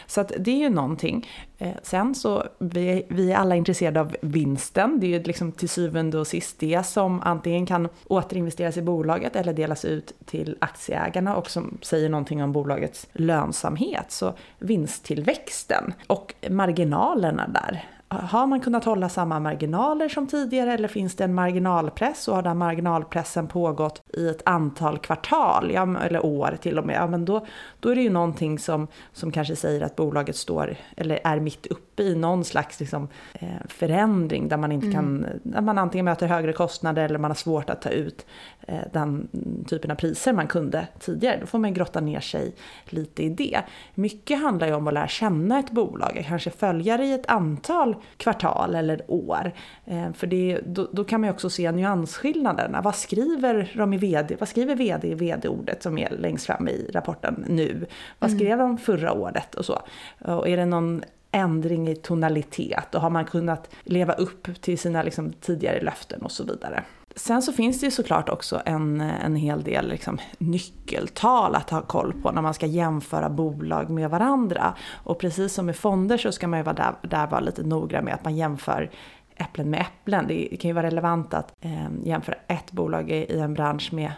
Så 0.06 0.20
att 0.20 0.32
det 0.38 0.50
är 0.50 0.58
ju 0.58 0.70
någonting. 0.70 1.28
Eh, 1.58 1.72
sen 1.82 2.14
så, 2.14 2.44
vi, 2.58 3.06
vi 3.08 3.32
är 3.32 3.36
alla 3.36 3.56
intresserade 3.56 4.00
av 4.00 4.16
vinsten. 4.20 5.00
Det 5.00 5.06
är 5.06 5.08
ju 5.08 5.22
liksom 5.22 5.52
till 5.52 5.68
syvende 5.68 6.18
och 6.18 6.26
sist 6.26 6.58
det 6.58 6.86
som 6.86 7.22
antingen 7.22 7.66
kan 7.66 7.88
återinvesteras 8.08 8.76
i 8.76 8.82
bolaget 8.82 9.36
eller 9.36 9.52
delas 9.52 9.84
ut 9.84 10.12
till 10.24 10.56
aktieägarna 10.60 11.36
och 11.36 11.50
som 11.50 11.78
säger 11.82 12.08
någonting 12.08 12.42
om 12.42 12.52
bolaget 12.52 12.87
bolagets 12.88 13.06
lönsamhet. 13.12 14.10
Så 14.10 14.34
vinsttillväxten 14.58 15.94
och 16.06 16.34
marginalerna 16.50 17.48
där 17.48 17.84
har 18.10 18.46
man 18.46 18.60
kunnat 18.60 18.84
hålla 18.84 19.08
samma 19.08 19.40
marginaler 19.40 20.08
som 20.08 20.26
tidigare 20.26 20.72
eller 20.72 20.88
finns 20.88 21.14
det 21.14 21.24
en 21.24 21.34
marginalpress 21.34 22.28
och 22.28 22.34
har 22.34 22.42
den 22.42 22.58
marginalpressen 22.58 23.48
pågått 23.48 24.02
i 24.12 24.28
ett 24.28 24.42
antal 24.44 24.98
kvartal 24.98 25.70
ja, 25.74 25.98
eller 26.00 26.24
år 26.24 26.56
till 26.60 26.78
och 26.78 26.86
med, 26.86 26.96
ja, 26.96 27.06
men 27.06 27.24
då, 27.24 27.46
då 27.80 27.90
är 27.90 27.94
det 27.94 28.02
ju 28.02 28.10
någonting 28.10 28.58
som, 28.58 28.88
som 29.12 29.32
kanske 29.32 29.56
säger 29.56 29.82
att 29.82 29.96
bolaget 29.96 30.36
står 30.36 30.76
eller 30.96 31.20
är 31.24 31.40
mitt 31.40 31.66
uppe 31.66 31.87
i 32.02 32.14
någon 32.14 32.44
slags 32.44 32.80
liksom, 32.80 33.08
eh, 33.34 33.48
förändring 33.68 34.48
där 34.48 34.56
man 34.56 34.72
inte 34.72 34.86
mm. 34.86 34.94
kan, 34.94 35.26
där 35.42 35.60
man 35.60 35.78
antingen 35.78 36.04
möter 36.04 36.26
högre 36.26 36.52
kostnader 36.52 37.04
eller 37.04 37.18
man 37.18 37.30
har 37.30 37.36
svårt 37.36 37.70
att 37.70 37.82
ta 37.82 37.88
ut 37.88 38.26
eh, 38.66 38.78
den 38.92 39.28
typen 39.68 39.90
av 39.90 39.94
priser 39.94 40.32
man 40.32 40.46
kunde 40.46 40.88
tidigare. 40.98 41.38
Då 41.40 41.46
får 41.46 41.58
man 41.58 41.74
grotta 41.74 42.00
ner 42.00 42.20
sig 42.20 42.54
lite 42.84 43.22
i 43.22 43.28
det. 43.28 43.60
Mycket 43.94 44.40
handlar 44.40 44.66
ju 44.66 44.74
om 44.74 44.88
att 44.88 44.94
lära 44.94 45.08
känna 45.08 45.58
ett 45.58 45.70
bolag, 45.70 46.24
kanske 46.28 46.50
följa 46.50 46.96
det 46.96 47.04
i 47.04 47.12
ett 47.12 47.26
antal 47.26 47.96
kvartal 48.16 48.74
eller 48.74 49.02
år. 49.08 49.52
Eh, 49.84 50.12
för 50.12 50.26
det, 50.26 50.60
då, 50.66 50.88
då, 50.92 51.04
kan 51.04 51.20
man 51.20 51.28
ju 51.28 51.34
också 51.34 51.50
se 51.50 51.72
nyansskillnaderna. 51.72 52.80
Vad 52.80 52.94
skriver 52.94 53.72
de 53.76 53.92
i 53.92 53.96
VD, 53.96 54.36
vad 54.38 54.48
skriver 54.48 54.74
VD 54.74 55.08
i 55.08 55.14
VD-ordet 55.14 55.82
som 55.82 55.98
är 55.98 56.10
längst 56.10 56.46
fram 56.46 56.68
i 56.68 56.90
rapporten 56.92 57.44
nu? 57.48 57.86
Vad 58.18 58.30
mm. 58.30 58.38
skrev 58.38 58.52
mm. 58.52 58.66
de 58.66 58.78
förra 58.78 59.12
året 59.12 59.54
och 59.54 59.64
så? 59.64 59.82
Och 60.18 60.48
är 60.48 60.56
det 60.56 60.66
någon 60.66 61.02
ändring 61.30 61.88
i 61.88 61.96
tonalitet 61.96 62.94
och 62.94 63.00
har 63.00 63.10
man 63.10 63.24
kunnat 63.24 63.70
leva 63.82 64.12
upp 64.12 64.48
till 64.60 64.78
sina 64.78 65.02
liksom, 65.02 65.32
tidigare 65.32 65.80
löften 65.80 66.22
och 66.22 66.32
så 66.32 66.44
vidare. 66.44 66.84
Sen 67.16 67.42
så 67.42 67.52
finns 67.52 67.80
det 67.80 67.86
ju 67.86 67.90
såklart 67.90 68.28
också 68.28 68.62
en, 68.64 69.00
en 69.00 69.36
hel 69.36 69.62
del 69.62 69.88
liksom 69.88 70.18
nyckeltal 70.38 71.54
att 71.54 71.70
ha 71.70 71.82
koll 71.82 72.12
på 72.22 72.30
när 72.30 72.42
man 72.42 72.54
ska 72.54 72.66
jämföra 72.66 73.28
bolag 73.28 73.90
med 73.90 74.10
varandra. 74.10 74.74
Och 74.92 75.18
precis 75.18 75.52
som 75.52 75.66
med 75.66 75.76
fonder 75.76 76.18
så 76.18 76.32
ska 76.32 76.48
man 76.48 76.58
ju 76.58 76.62
vara 76.62 76.74
där, 76.74 76.94
där 77.02 77.26
vara 77.26 77.40
lite 77.40 77.62
noggrann 77.62 78.04
med 78.04 78.14
att 78.14 78.24
man 78.24 78.36
jämför 78.36 78.90
äpplen 79.36 79.70
med 79.70 79.80
äpplen. 79.80 80.24
Det 80.28 80.56
kan 80.60 80.68
ju 80.68 80.74
vara 80.74 80.86
relevant 80.86 81.34
att 81.34 81.54
eh, 81.60 81.86
jämföra 82.04 82.36
ett 82.46 82.72
bolag 82.72 83.10
i 83.10 83.38
en 83.38 83.54
bransch 83.54 83.92
med 83.92 84.12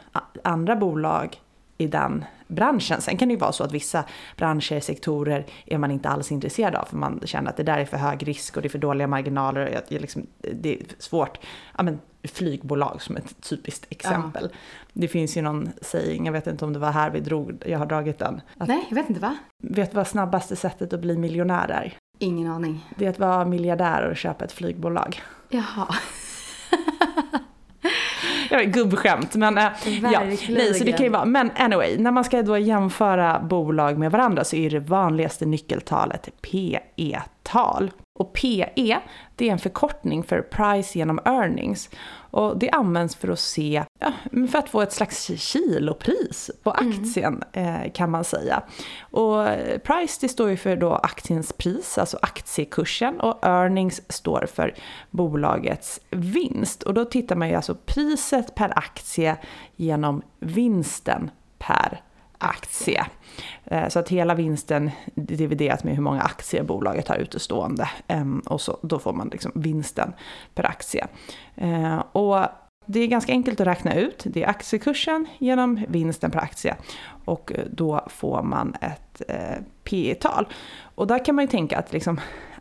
andra 0.44 0.76
bolag 0.76 1.40
i 1.80 1.86
den 1.86 2.24
branschen. 2.46 3.00
Sen 3.00 3.16
kan 3.16 3.28
det 3.28 3.34
ju 3.34 3.40
vara 3.40 3.52
så 3.52 3.64
att 3.64 3.72
vissa 3.72 4.04
branscher, 4.36 4.80
sektorer 4.80 5.46
är 5.66 5.78
man 5.78 5.90
inte 5.90 6.08
alls 6.08 6.32
intresserad 6.32 6.74
av 6.74 6.84
för 6.84 6.96
man 6.96 7.20
känner 7.24 7.50
att 7.50 7.56
det 7.56 7.62
där 7.62 7.78
är 7.78 7.84
för 7.84 7.96
hög 7.96 8.28
risk 8.28 8.56
och 8.56 8.62
det 8.62 8.68
är 8.68 8.70
för 8.70 8.78
dåliga 8.78 9.06
marginaler 9.06 9.82
och 9.86 9.92
liksom, 9.92 10.26
det 10.38 10.74
är 10.74 10.82
svårt. 10.98 11.38
Ja, 11.76 11.82
men, 11.82 12.00
flygbolag 12.22 13.02
som 13.02 13.16
ett 13.16 13.40
typiskt 13.40 13.86
exempel. 13.88 14.48
Ja. 14.52 14.58
Det 14.92 15.08
finns 15.08 15.36
ju 15.36 15.42
någon 15.42 15.68
saying, 15.82 16.26
jag 16.26 16.32
vet 16.32 16.46
inte 16.46 16.64
om 16.64 16.72
det 16.72 16.78
var 16.78 16.90
här 16.90 17.10
vi 17.10 17.20
drog, 17.20 17.62
jag 17.66 17.78
har 17.78 17.86
dragit 17.86 18.18
den. 18.18 18.40
Att, 18.58 18.68
Nej, 18.68 18.86
jag 18.88 18.94
vet 18.94 19.08
inte 19.08 19.20
va? 19.20 19.36
Vet 19.62 19.90
du 19.90 19.96
vad 19.96 20.06
snabbaste 20.06 20.56
sättet 20.56 20.92
att 20.92 21.00
bli 21.00 21.16
miljonär 21.16 21.68
är? 21.68 21.94
Ingen 22.18 22.50
aning. 22.50 22.88
Det 22.96 23.06
är 23.06 23.10
att 23.10 23.18
vara 23.18 23.44
miljardär 23.44 24.10
och 24.10 24.16
köpa 24.16 24.44
ett 24.44 24.52
flygbolag. 24.52 25.22
Jaha. 25.48 25.94
Jag 28.50 28.58
vet, 28.58 28.74
gubbskämt. 28.74 29.34
Men, 29.34 29.58
äh, 29.58 29.64
ja, 30.12 30.20
nej, 30.48 30.74
så 30.74 30.84
det 30.84 30.92
kan 30.92 31.06
ju 31.06 31.12
vara. 31.12 31.24
Men 31.24 31.50
anyway, 31.56 31.98
när 31.98 32.10
man 32.10 32.24
ska 32.24 32.42
då 32.42 32.58
jämföra 32.58 33.40
bolag 33.40 33.98
med 33.98 34.12
varandra 34.12 34.44
så 34.44 34.56
är 34.56 34.70
det 34.70 34.80
vanligaste 34.80 35.46
nyckeltalet 35.46 36.28
PE-tal. 36.42 37.90
Och 38.18 38.32
PE, 38.32 38.98
det 39.36 39.48
är 39.48 39.52
en 39.52 39.58
förkortning 39.58 40.22
för 40.22 40.42
price 40.42 40.98
genom 40.98 41.20
earnings. 41.24 41.90
Och 42.30 42.58
det 42.58 42.70
används 42.70 43.16
för 43.16 43.28
att 43.28 43.38
se, 43.38 43.84
ja, 43.98 44.12
för 44.50 44.58
att 44.58 44.68
få 44.68 44.80
ett 44.80 44.92
slags 44.92 45.30
kilopris 45.36 46.50
på 46.62 46.74
mm. 46.80 46.90
aktien 46.90 47.42
mm. 47.52 47.82
eh, 47.82 47.92
kan 47.92 48.10
man 48.10 48.24
säga. 48.24 48.62
Och 49.00 49.46
price 49.84 50.18
det 50.20 50.28
står 50.28 50.50
ju 50.50 50.56
för 50.56 50.76
då 50.76 50.94
aktiens 50.94 51.52
pris, 51.52 51.98
alltså 51.98 52.18
aktiekursen 52.22 53.20
och 53.20 53.38
earnings 53.42 54.12
står 54.12 54.46
för 54.54 54.74
bolagets 55.10 56.00
vinst. 56.10 56.82
Och 56.82 56.94
då 56.94 57.04
tittar 57.04 57.36
man 57.36 57.48
ju 57.48 57.54
alltså 57.54 57.74
priset 57.74 58.54
per 58.54 58.78
aktie 58.78 59.36
genom 59.76 60.22
vinsten 60.38 61.30
per 61.58 62.00
aktie. 62.40 63.06
Eh, 63.64 63.88
så 63.88 63.98
att 63.98 64.08
hela 64.08 64.34
vinsten 64.34 64.90
dividerat 65.14 65.84
med 65.84 65.94
hur 65.94 66.02
många 66.02 66.22
aktier 66.22 66.62
bolaget 66.62 67.08
har 67.08 67.16
utestående. 67.16 67.88
Ehm, 68.08 68.40
och 68.40 68.60
så, 68.60 68.78
då 68.82 68.98
får 68.98 69.12
man 69.12 69.28
liksom 69.28 69.52
vinsten 69.54 70.12
per 70.54 70.66
aktie. 70.66 71.06
Eh, 71.54 71.98
och 72.12 72.44
det 72.86 73.00
är 73.00 73.06
ganska 73.06 73.32
enkelt 73.32 73.60
att 73.60 73.66
räkna 73.66 73.94
ut. 73.94 74.22
Det 74.24 74.42
är 74.42 74.48
aktiekursen 74.48 75.26
genom 75.38 75.84
vinsten 75.88 76.30
per 76.30 76.40
aktie. 76.40 76.76
Och 77.24 77.52
eh, 77.52 77.64
då 77.72 78.04
får 78.06 78.42
man 78.42 78.74
ett 78.80 79.22
P 79.84 80.14
tal 80.20 80.48
Och 80.94 81.06
där 81.06 81.24
kan 81.24 81.34
man 81.34 81.44
ju 81.44 81.48
tänka 81.48 81.78
att 81.78 81.92
liksom, 81.92 82.20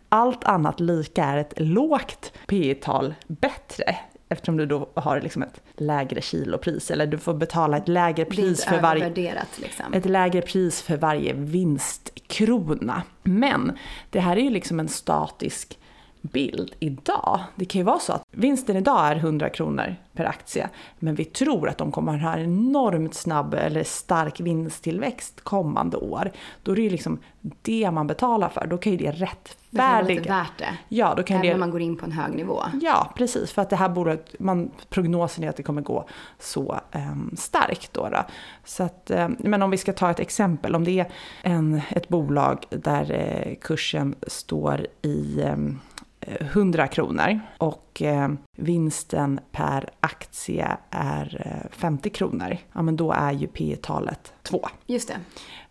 allt 0.10 0.44
annat 0.44 0.80
lika 0.80 1.24
är 1.24 1.38
ett 1.38 1.54
lågt 1.58 2.34
P 2.48 2.76
tal 2.82 3.14
bättre 3.28 3.96
eftersom 4.30 4.58
du 4.58 4.66
då 4.66 4.90
har 4.94 5.22
liksom 5.22 5.44
ett 5.44 5.62
lägre 5.78 6.22
kilopris 6.22 6.92
eller 6.92 7.08
du 7.08 7.18
får 7.18 7.34
betala 7.34 7.78
ett 7.78 7.88
lägre 7.88 8.26
pris 8.26 8.66
för 8.66 8.82
varje 8.82 9.10
liksom. 9.58 9.94
ett 9.94 10.06
lägre 10.06 10.42
pris 10.42 10.82
för 10.82 10.98
varje 10.98 11.34
vinstkrona. 11.34 13.04
Men 13.24 13.78
det 14.10 14.20
här 14.20 14.38
är 14.38 14.42
ju 14.42 14.50
liksom 14.50 14.80
en 14.80 14.90
statisk 14.90 15.80
bild 16.22 16.74
idag. 16.80 17.40
Det 17.56 17.66
kan 17.66 17.80
ju 17.80 17.86
vara 17.86 18.00
så 18.00 18.14
att 18.14 18.24
vinsten 18.32 18.76
idag 18.76 19.08
är 19.08 19.16
100 19.16 19.50
kronor 19.50 19.96
per 20.14 20.26
aktie, 20.26 20.70
men 21.00 21.16
vi 21.16 21.26
tror 21.26 21.70
att 21.70 21.78
de 21.78 21.92
kommer 21.92 22.16
att 22.16 22.22
ha 22.22 22.34
en 22.34 22.44
enormt 22.44 23.14
snabb 23.14 23.54
eller 23.54 23.84
stark 23.84 24.40
vinsttillväxt 24.40 25.42
kommande 25.42 25.98
år. 25.98 26.32
Då 26.64 26.72
är 26.72 26.76
det 26.76 26.82
ju 26.82 26.90
liksom 26.90 27.20
det 27.62 27.92
man 27.92 28.08
betalar 28.08 28.50
för. 28.50 28.68
Då 28.68 28.78
kan 28.78 28.92
ju 28.92 28.98
det 28.98 29.12
rättfärdiga... 29.12 30.04
Det 30.04 30.16
kan 30.16 30.34
vara 30.34 30.44
värt 30.44 30.58
det. 30.58 30.78
Ja, 30.88 31.14
då 31.18 31.24
kan 31.24 31.38
Även 31.38 31.48
det... 31.48 31.54
om 31.54 31.60
man 31.60 31.72
går 31.72 31.82
in 31.82 31.98
på 31.98 32.06
en 32.06 32.12
hög 32.12 32.36
nivå. 32.36 32.64
Ja, 32.82 33.14
precis. 33.16 33.52
För 33.52 33.62
att 33.62 33.70
det 33.70 33.76
här 33.76 33.90
bolaget, 33.90 34.36
man, 34.40 34.72
prognosen 34.90 35.44
är 35.44 35.50
att 35.50 35.56
det 35.56 35.64
kommer 35.64 35.82
gå 35.82 36.06
så 36.40 36.80
um, 36.92 37.36
starkt 37.38 37.94
då. 37.94 38.10
då. 38.10 38.24
Så 38.66 38.84
att, 38.84 39.12
um, 39.16 39.38
men 39.40 39.62
om 39.62 39.70
vi 39.70 39.78
ska 39.78 39.94
ta 39.94 40.12
ett 40.12 40.20
exempel, 40.20 40.76
om 40.76 40.84
det 40.84 41.00
är 41.00 41.12
en, 41.42 41.82
ett 41.90 42.08
bolag 42.08 42.66
där 42.70 43.12
uh, 43.12 43.56
kursen 43.56 44.16
står 44.28 44.88
i 45.02 45.42
um, 45.42 45.80
100 46.22 46.88
kronor 46.88 47.40
och 47.58 48.02
eh, 48.02 48.30
vinsten 48.58 49.40
per 49.52 49.90
aktie 50.00 50.78
är 50.90 51.68
50 51.72 52.10
eh, 52.10 52.14
kronor, 52.14 52.58
ja 52.74 52.82
men 52.82 52.96
då 52.96 53.12
är 53.12 53.32
ju 53.32 53.48
P 53.48 53.76
talet 53.82 54.34
2. 54.44 54.68
Just 54.86 55.08
det. 55.08 55.18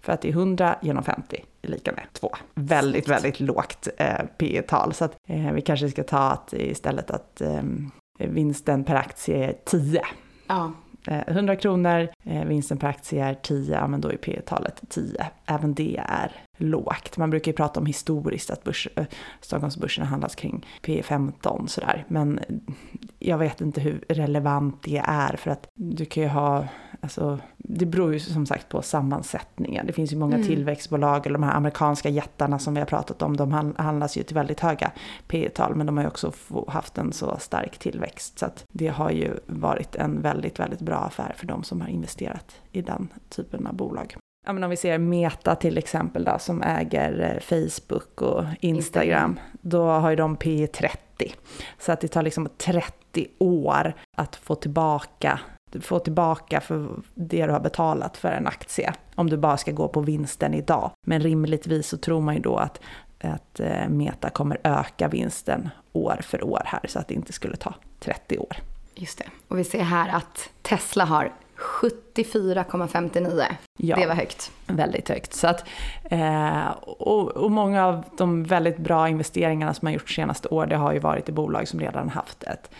För 0.00 0.12
att 0.12 0.22
det 0.22 0.28
är 0.28 0.32
100 0.32 0.76
genom 0.82 1.04
50 1.04 1.44
är 1.62 1.68
lika 1.68 1.92
med 1.92 2.04
2. 2.12 2.34
Väldigt, 2.54 3.04
Snyggt. 3.04 3.08
väldigt 3.08 3.40
lågt 3.40 3.88
eh, 3.98 4.24
P 4.38 4.62
tal 4.68 4.94
Så 4.94 5.04
att 5.04 5.16
eh, 5.26 5.52
vi 5.52 5.60
kanske 5.60 5.88
ska 5.88 6.04
ta 6.04 6.18
att 6.18 6.52
istället 6.52 7.10
att 7.10 7.40
eh, 7.40 7.62
vinsten 8.18 8.84
per 8.84 8.94
aktie 8.94 9.48
är 9.48 9.54
10. 9.64 10.02
Ja. 10.46 10.72
Eh, 11.10 11.22
100 11.26 11.56
kronor, 11.56 12.08
eh, 12.24 12.44
vinsten 12.44 12.78
per 12.78 12.88
aktie 12.88 13.24
är 13.24 13.34
10, 13.34 13.74
ja 13.74 13.86
men 13.86 14.00
då 14.00 14.08
är 14.08 14.16
P 14.16 14.40
talet 14.46 14.82
10. 14.88 15.26
Även 15.46 15.74
det 15.74 16.00
är 16.08 16.32
lågt. 16.56 17.16
Man 17.16 17.30
brukar 17.30 17.52
ju 17.52 17.56
prata 17.56 17.80
om 17.80 17.86
historiskt 17.86 18.50
att 18.50 18.64
börs, 18.64 18.88
eh, 18.96 19.04
Stockholmsbörsen 19.40 20.06
handlas 20.06 20.34
kring 20.34 20.66
P15 20.82 21.66
sådär. 21.66 22.04
Men 22.08 22.40
jag 23.18 23.38
vet 23.38 23.60
inte 23.60 23.80
hur 23.80 24.04
relevant 24.08 24.82
det 24.82 25.02
är 25.04 25.36
för 25.36 25.50
att 25.50 25.68
du 25.74 26.04
kan 26.04 26.22
ju 26.22 26.28
ha, 26.28 26.64
alltså 27.00 27.38
det 27.56 27.86
beror 27.86 28.12
ju 28.12 28.20
som 28.20 28.46
sagt 28.46 28.68
på 28.68 28.82
sammansättningen. 28.82 29.86
Det 29.86 29.92
finns 29.92 30.12
ju 30.12 30.16
många 30.16 30.34
mm. 30.34 30.46
tillväxtbolag 30.46 31.26
eller 31.26 31.38
de 31.38 31.42
här 31.42 31.54
amerikanska 31.54 32.08
jättarna 32.08 32.58
som 32.58 32.74
vi 32.74 32.80
har 32.80 32.86
pratat 32.86 33.22
om. 33.22 33.36
De 33.36 33.74
handlas 33.78 34.16
ju 34.16 34.22
till 34.22 34.34
väldigt 34.34 34.60
höga 34.60 34.90
P 35.28 35.48
tal 35.54 35.74
men 35.74 35.86
de 35.86 35.96
har 35.96 36.04
ju 36.04 36.08
också 36.08 36.32
haft 36.68 36.98
en 36.98 37.12
så 37.12 37.36
stark 37.38 37.78
tillväxt. 37.78 38.38
Så 38.38 38.46
att 38.46 38.64
det 38.72 38.88
har 38.88 39.10
ju 39.10 39.30
varit 39.46 39.96
en 39.96 40.22
väldigt, 40.22 40.60
väldigt 40.60 40.80
bra 40.80 40.96
affär 40.96 41.34
för 41.36 41.46
de 41.46 41.64
som 41.64 41.80
har 41.80 41.88
investerat 41.88 42.60
i 42.72 42.82
den 42.82 43.08
typen 43.28 43.66
av 43.66 43.74
bolag 43.74 44.16
ja, 44.48 44.52
men 44.52 44.64
om 44.64 44.70
vi 44.70 44.76
ser 44.76 44.98
Meta 44.98 45.54
till 45.54 45.78
exempel 45.78 46.24
då, 46.24 46.38
som 46.38 46.62
äger 46.62 47.34
eh, 47.34 47.40
Facebook 47.40 48.22
och 48.22 48.44
Instagram, 48.60 48.76
Instagram. 48.76 49.40
då 49.60 49.84
har 49.84 50.10
ju 50.10 50.16
de 50.16 50.36
P 50.36 50.66
30. 50.66 51.34
Så 51.78 51.92
att 51.92 52.00
det 52.00 52.08
tar 52.08 52.22
liksom 52.22 52.48
30 52.58 53.26
år 53.38 53.94
att 54.16 54.36
få 54.36 54.54
tillbaka 54.54 55.40
få 55.80 55.98
tillbaka 55.98 56.60
för 56.60 56.88
det 57.14 57.46
du 57.46 57.52
har 57.52 57.60
betalat 57.60 58.16
för 58.16 58.28
en 58.28 58.46
aktie. 58.46 58.92
Om 59.14 59.30
du 59.30 59.36
bara 59.36 59.56
ska 59.56 59.72
gå 59.72 59.88
på 59.88 60.00
vinsten 60.00 60.54
idag. 60.54 60.90
Men 61.06 61.20
rimligtvis 61.20 61.88
så 61.88 61.96
tror 61.96 62.20
man 62.20 62.34
ju 62.34 62.40
då 62.40 62.56
att, 62.56 62.80
att 63.20 63.60
eh, 63.60 63.88
Meta 63.88 64.30
kommer 64.30 64.58
öka 64.64 65.08
vinsten 65.08 65.68
år 65.92 66.20
för 66.22 66.44
år 66.44 66.62
här 66.64 66.80
så 66.88 66.98
att 66.98 67.08
det 67.08 67.14
inte 67.14 67.32
skulle 67.32 67.56
ta 67.56 67.74
30 68.00 68.38
år. 68.38 68.56
Just 68.94 69.18
det. 69.18 69.24
Och 69.48 69.58
vi 69.58 69.64
ser 69.64 69.82
här 69.82 70.08
att 70.08 70.50
Tesla 70.62 71.04
har 71.04 71.32
74,59. 71.58 73.44
Ja, 73.76 73.96
det 73.96 74.06
var 74.06 74.14
högt. 74.14 74.52
Väldigt 74.66 75.08
högt. 75.08 75.34
Så 75.34 75.46
att, 75.46 75.64
eh, 76.04 76.68
och, 76.82 77.28
och, 77.28 77.50
många 77.50 77.86
av 77.86 78.04
de 78.18 78.44
väldigt 78.44 78.78
bra 78.78 79.08
investeringarna 79.08 79.74
som 79.74 79.86
har 79.86 79.92
gjorts 79.92 80.14
senaste 80.14 80.48
år, 80.48 80.66
det 80.66 80.76
har 80.76 80.92
ju 80.92 80.98
varit 80.98 81.28
i 81.28 81.32
bolag 81.32 81.68
som 81.68 81.80
redan 81.80 82.08
haft 82.08 82.42
ett, 82.42 82.70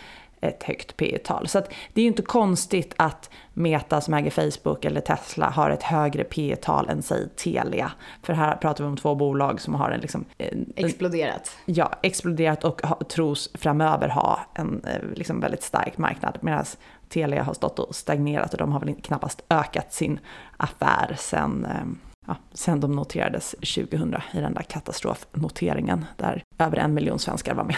ett 0.41 0.63
högt 0.63 0.97
P 0.97 1.17
tal 1.23 1.47
Så 1.47 1.59
det 1.93 2.01
är 2.01 2.03
ju 2.03 2.07
inte 2.07 2.21
konstigt 2.21 2.93
att 2.97 3.29
Meta 3.53 4.01
som 4.01 4.13
äger 4.13 4.31
Facebook 4.31 4.85
eller 4.85 5.01
Tesla 5.01 5.49
har 5.49 5.69
ett 5.69 5.83
högre 5.83 6.23
P 6.23 6.55
tal 6.61 6.89
än 6.89 7.01
säg 7.01 7.29
Telia. 7.29 7.91
För 8.23 8.33
här 8.33 8.55
pratar 8.55 8.83
vi 8.83 8.89
om 8.89 8.97
två 8.97 9.15
bolag 9.15 9.61
som 9.61 9.75
har 9.75 9.91
en 9.91 9.99
liksom... 9.99 10.25
En, 10.37 10.73
exploderat. 10.75 11.57
Ja, 11.65 11.91
exploderat 12.03 12.63
och 12.63 12.81
ha, 12.81 12.99
tros 13.03 13.49
framöver 13.53 14.09
ha 14.09 14.39
en 14.53 14.83
eh, 14.85 15.01
liksom 15.15 15.39
väldigt 15.39 15.63
stark 15.63 15.97
marknad. 15.97 16.37
Medan 16.41 16.65
Telia 17.09 17.43
har 17.43 17.53
stått 17.53 17.79
och 17.79 17.95
stagnerat 17.95 18.51
och 18.53 18.57
de 18.57 18.71
har 18.71 18.79
väl 18.79 18.95
knappast 18.95 19.43
ökat 19.49 19.93
sin 19.93 20.19
affär 20.57 21.15
sen, 21.19 21.65
eh, 21.65 21.85
ja, 22.27 22.35
sen 22.53 22.79
de 22.79 22.95
noterades 22.95 23.51
2000 23.51 24.15
i 24.33 24.39
den 24.39 24.53
där 24.53 24.63
katastrofnoteringen 24.63 26.05
där 26.17 26.43
över 26.57 26.77
en 26.77 26.93
miljon 26.93 27.19
svenskar 27.19 27.53
var 27.53 27.63
med. 27.63 27.75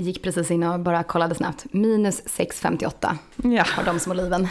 Gick 0.00 0.22
precis 0.22 0.50
in 0.50 0.62
och 0.62 0.80
bara 0.80 1.02
kollade 1.02 1.34
snabbt. 1.34 1.66
Minus 1.70 2.22
6,58 2.22 3.16
ja. 3.36 3.64
har 3.76 3.84
de 3.84 4.00
små 4.00 4.14
liven. 4.14 4.48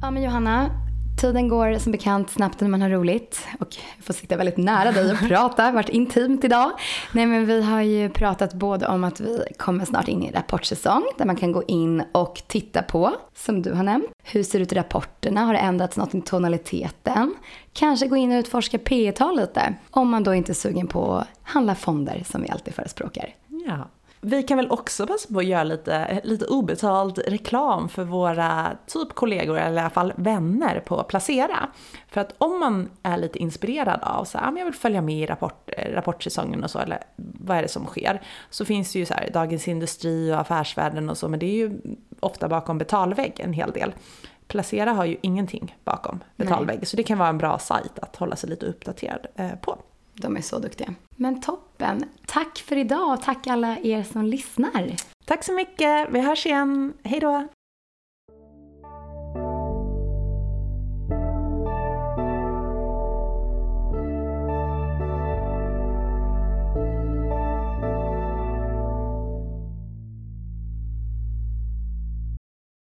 Ja 0.00 0.10
men 0.10 0.22
Johanna, 0.22 0.70
Tiden 1.18 1.48
går 1.48 1.78
som 1.78 1.92
bekant 1.92 2.30
snabbt 2.30 2.60
när 2.60 2.68
man 2.68 2.82
har 2.82 2.90
roligt 2.90 3.46
och 3.60 3.68
jag 3.96 4.04
får 4.04 4.14
sitta 4.14 4.36
väldigt 4.36 4.56
nära 4.56 4.92
dig 4.92 5.12
och 5.12 5.18
prata, 5.18 5.70
varit 5.72 5.88
intimt 5.88 6.44
idag. 6.44 6.72
Nej 7.12 7.26
men 7.26 7.46
vi 7.46 7.62
har 7.62 7.82
ju 7.82 8.10
pratat 8.10 8.54
både 8.54 8.86
om 8.86 9.04
att 9.04 9.20
vi 9.20 9.42
kommer 9.56 9.84
snart 9.84 10.08
in 10.08 10.22
i 10.22 10.30
rapportsäsong 10.30 11.04
där 11.18 11.24
man 11.24 11.36
kan 11.36 11.52
gå 11.52 11.62
in 11.62 12.02
och 12.12 12.42
titta 12.46 12.82
på, 12.82 13.14
som 13.34 13.62
du 13.62 13.72
har 13.72 13.82
nämnt, 13.82 14.06
hur 14.24 14.42
ser 14.42 14.58
det 14.58 14.62
ut 14.62 14.72
i 14.72 14.74
rapporterna, 14.74 15.44
har 15.44 15.52
det 15.52 15.58
ändrats 15.58 15.96
något 15.96 16.14
i 16.14 16.20
tonaliteten? 16.20 17.34
Kanske 17.72 18.06
gå 18.06 18.16
in 18.16 18.32
och 18.32 18.38
utforska 18.38 18.78
P 18.78 19.12
tal 19.12 19.36
lite, 19.36 19.74
om 19.90 20.08
man 20.08 20.24
då 20.24 20.34
inte 20.34 20.52
är 20.52 20.54
sugen 20.54 20.86
på 20.86 21.14
att 21.14 21.28
handla 21.42 21.74
fonder 21.74 22.22
som 22.26 22.42
vi 22.42 22.48
alltid 22.48 22.74
förespråkar. 22.74 23.34
Ja. 23.66 23.88
Vi 24.20 24.42
kan 24.42 24.56
väl 24.56 24.70
också 24.70 25.06
passa 25.06 25.32
på 25.32 25.38
att 25.38 25.44
göra 25.44 25.64
lite, 25.64 26.20
lite 26.24 26.46
obetald 26.46 27.18
reklam 27.18 27.88
för 27.88 28.04
våra 28.04 28.76
typ 28.86 29.14
kollegor 29.14 29.58
eller 29.58 29.76
i 29.76 29.80
alla 29.80 29.90
fall 29.90 30.12
vänner 30.16 30.80
på 30.80 31.02
Placera. 31.02 31.68
För 32.08 32.20
att 32.20 32.34
om 32.38 32.60
man 32.60 32.90
är 33.02 33.18
lite 33.18 33.38
inspirerad 33.38 34.00
av 34.02 34.24
så 34.24 34.38
här, 34.38 34.58
jag 34.58 34.64
vill 34.64 34.74
följa 34.74 35.02
med 35.02 35.14
i 35.14 35.26
rapport, 35.26 35.70
rapportsäsongen 35.92 36.64
och 36.64 36.70
så, 36.70 36.78
eller 36.78 36.98
vad 37.16 37.56
är 37.56 37.62
det 37.62 37.68
som 37.68 37.86
sker? 37.86 38.22
Så 38.50 38.64
finns 38.64 38.92
det 38.92 38.98
ju 38.98 39.06
så 39.06 39.14
här 39.14 39.30
Dagens 39.32 39.68
Industri 39.68 40.32
och 40.32 40.40
Affärsvärlden 40.40 41.10
och 41.10 41.18
så, 41.18 41.28
men 41.28 41.40
det 41.40 41.46
är 41.46 41.56
ju 41.56 41.80
ofta 42.20 42.48
bakom 42.48 42.78
betalvägg 42.78 43.40
en 43.40 43.52
hel 43.52 43.70
del. 43.70 43.92
Placera 44.46 44.92
har 44.92 45.04
ju 45.04 45.16
ingenting 45.22 45.76
bakom 45.84 46.20
betalvägg, 46.36 46.78
Nej. 46.78 46.86
så 46.86 46.96
det 46.96 47.02
kan 47.02 47.18
vara 47.18 47.28
en 47.28 47.38
bra 47.38 47.58
sajt 47.58 47.98
att 47.98 48.16
hålla 48.16 48.36
sig 48.36 48.50
lite 48.50 48.66
uppdaterad 48.66 49.26
eh, 49.34 49.54
på. 49.60 49.78
De 50.20 50.36
är 50.36 50.40
så 50.40 50.58
duktiga. 50.58 50.94
Men 51.16 51.40
toppen. 51.40 52.04
Tack 52.26 52.58
för 52.58 52.76
idag 52.76 53.12
och 53.12 53.22
tack 53.22 53.46
alla 53.46 53.78
er 53.78 54.02
som 54.02 54.24
lyssnar. 54.24 54.94
Tack 55.24 55.44
så 55.44 55.52
mycket. 55.52 56.08
Vi 56.10 56.20
hörs 56.20 56.46
igen. 56.46 56.92
Hej 57.02 57.20
då. 57.20 57.48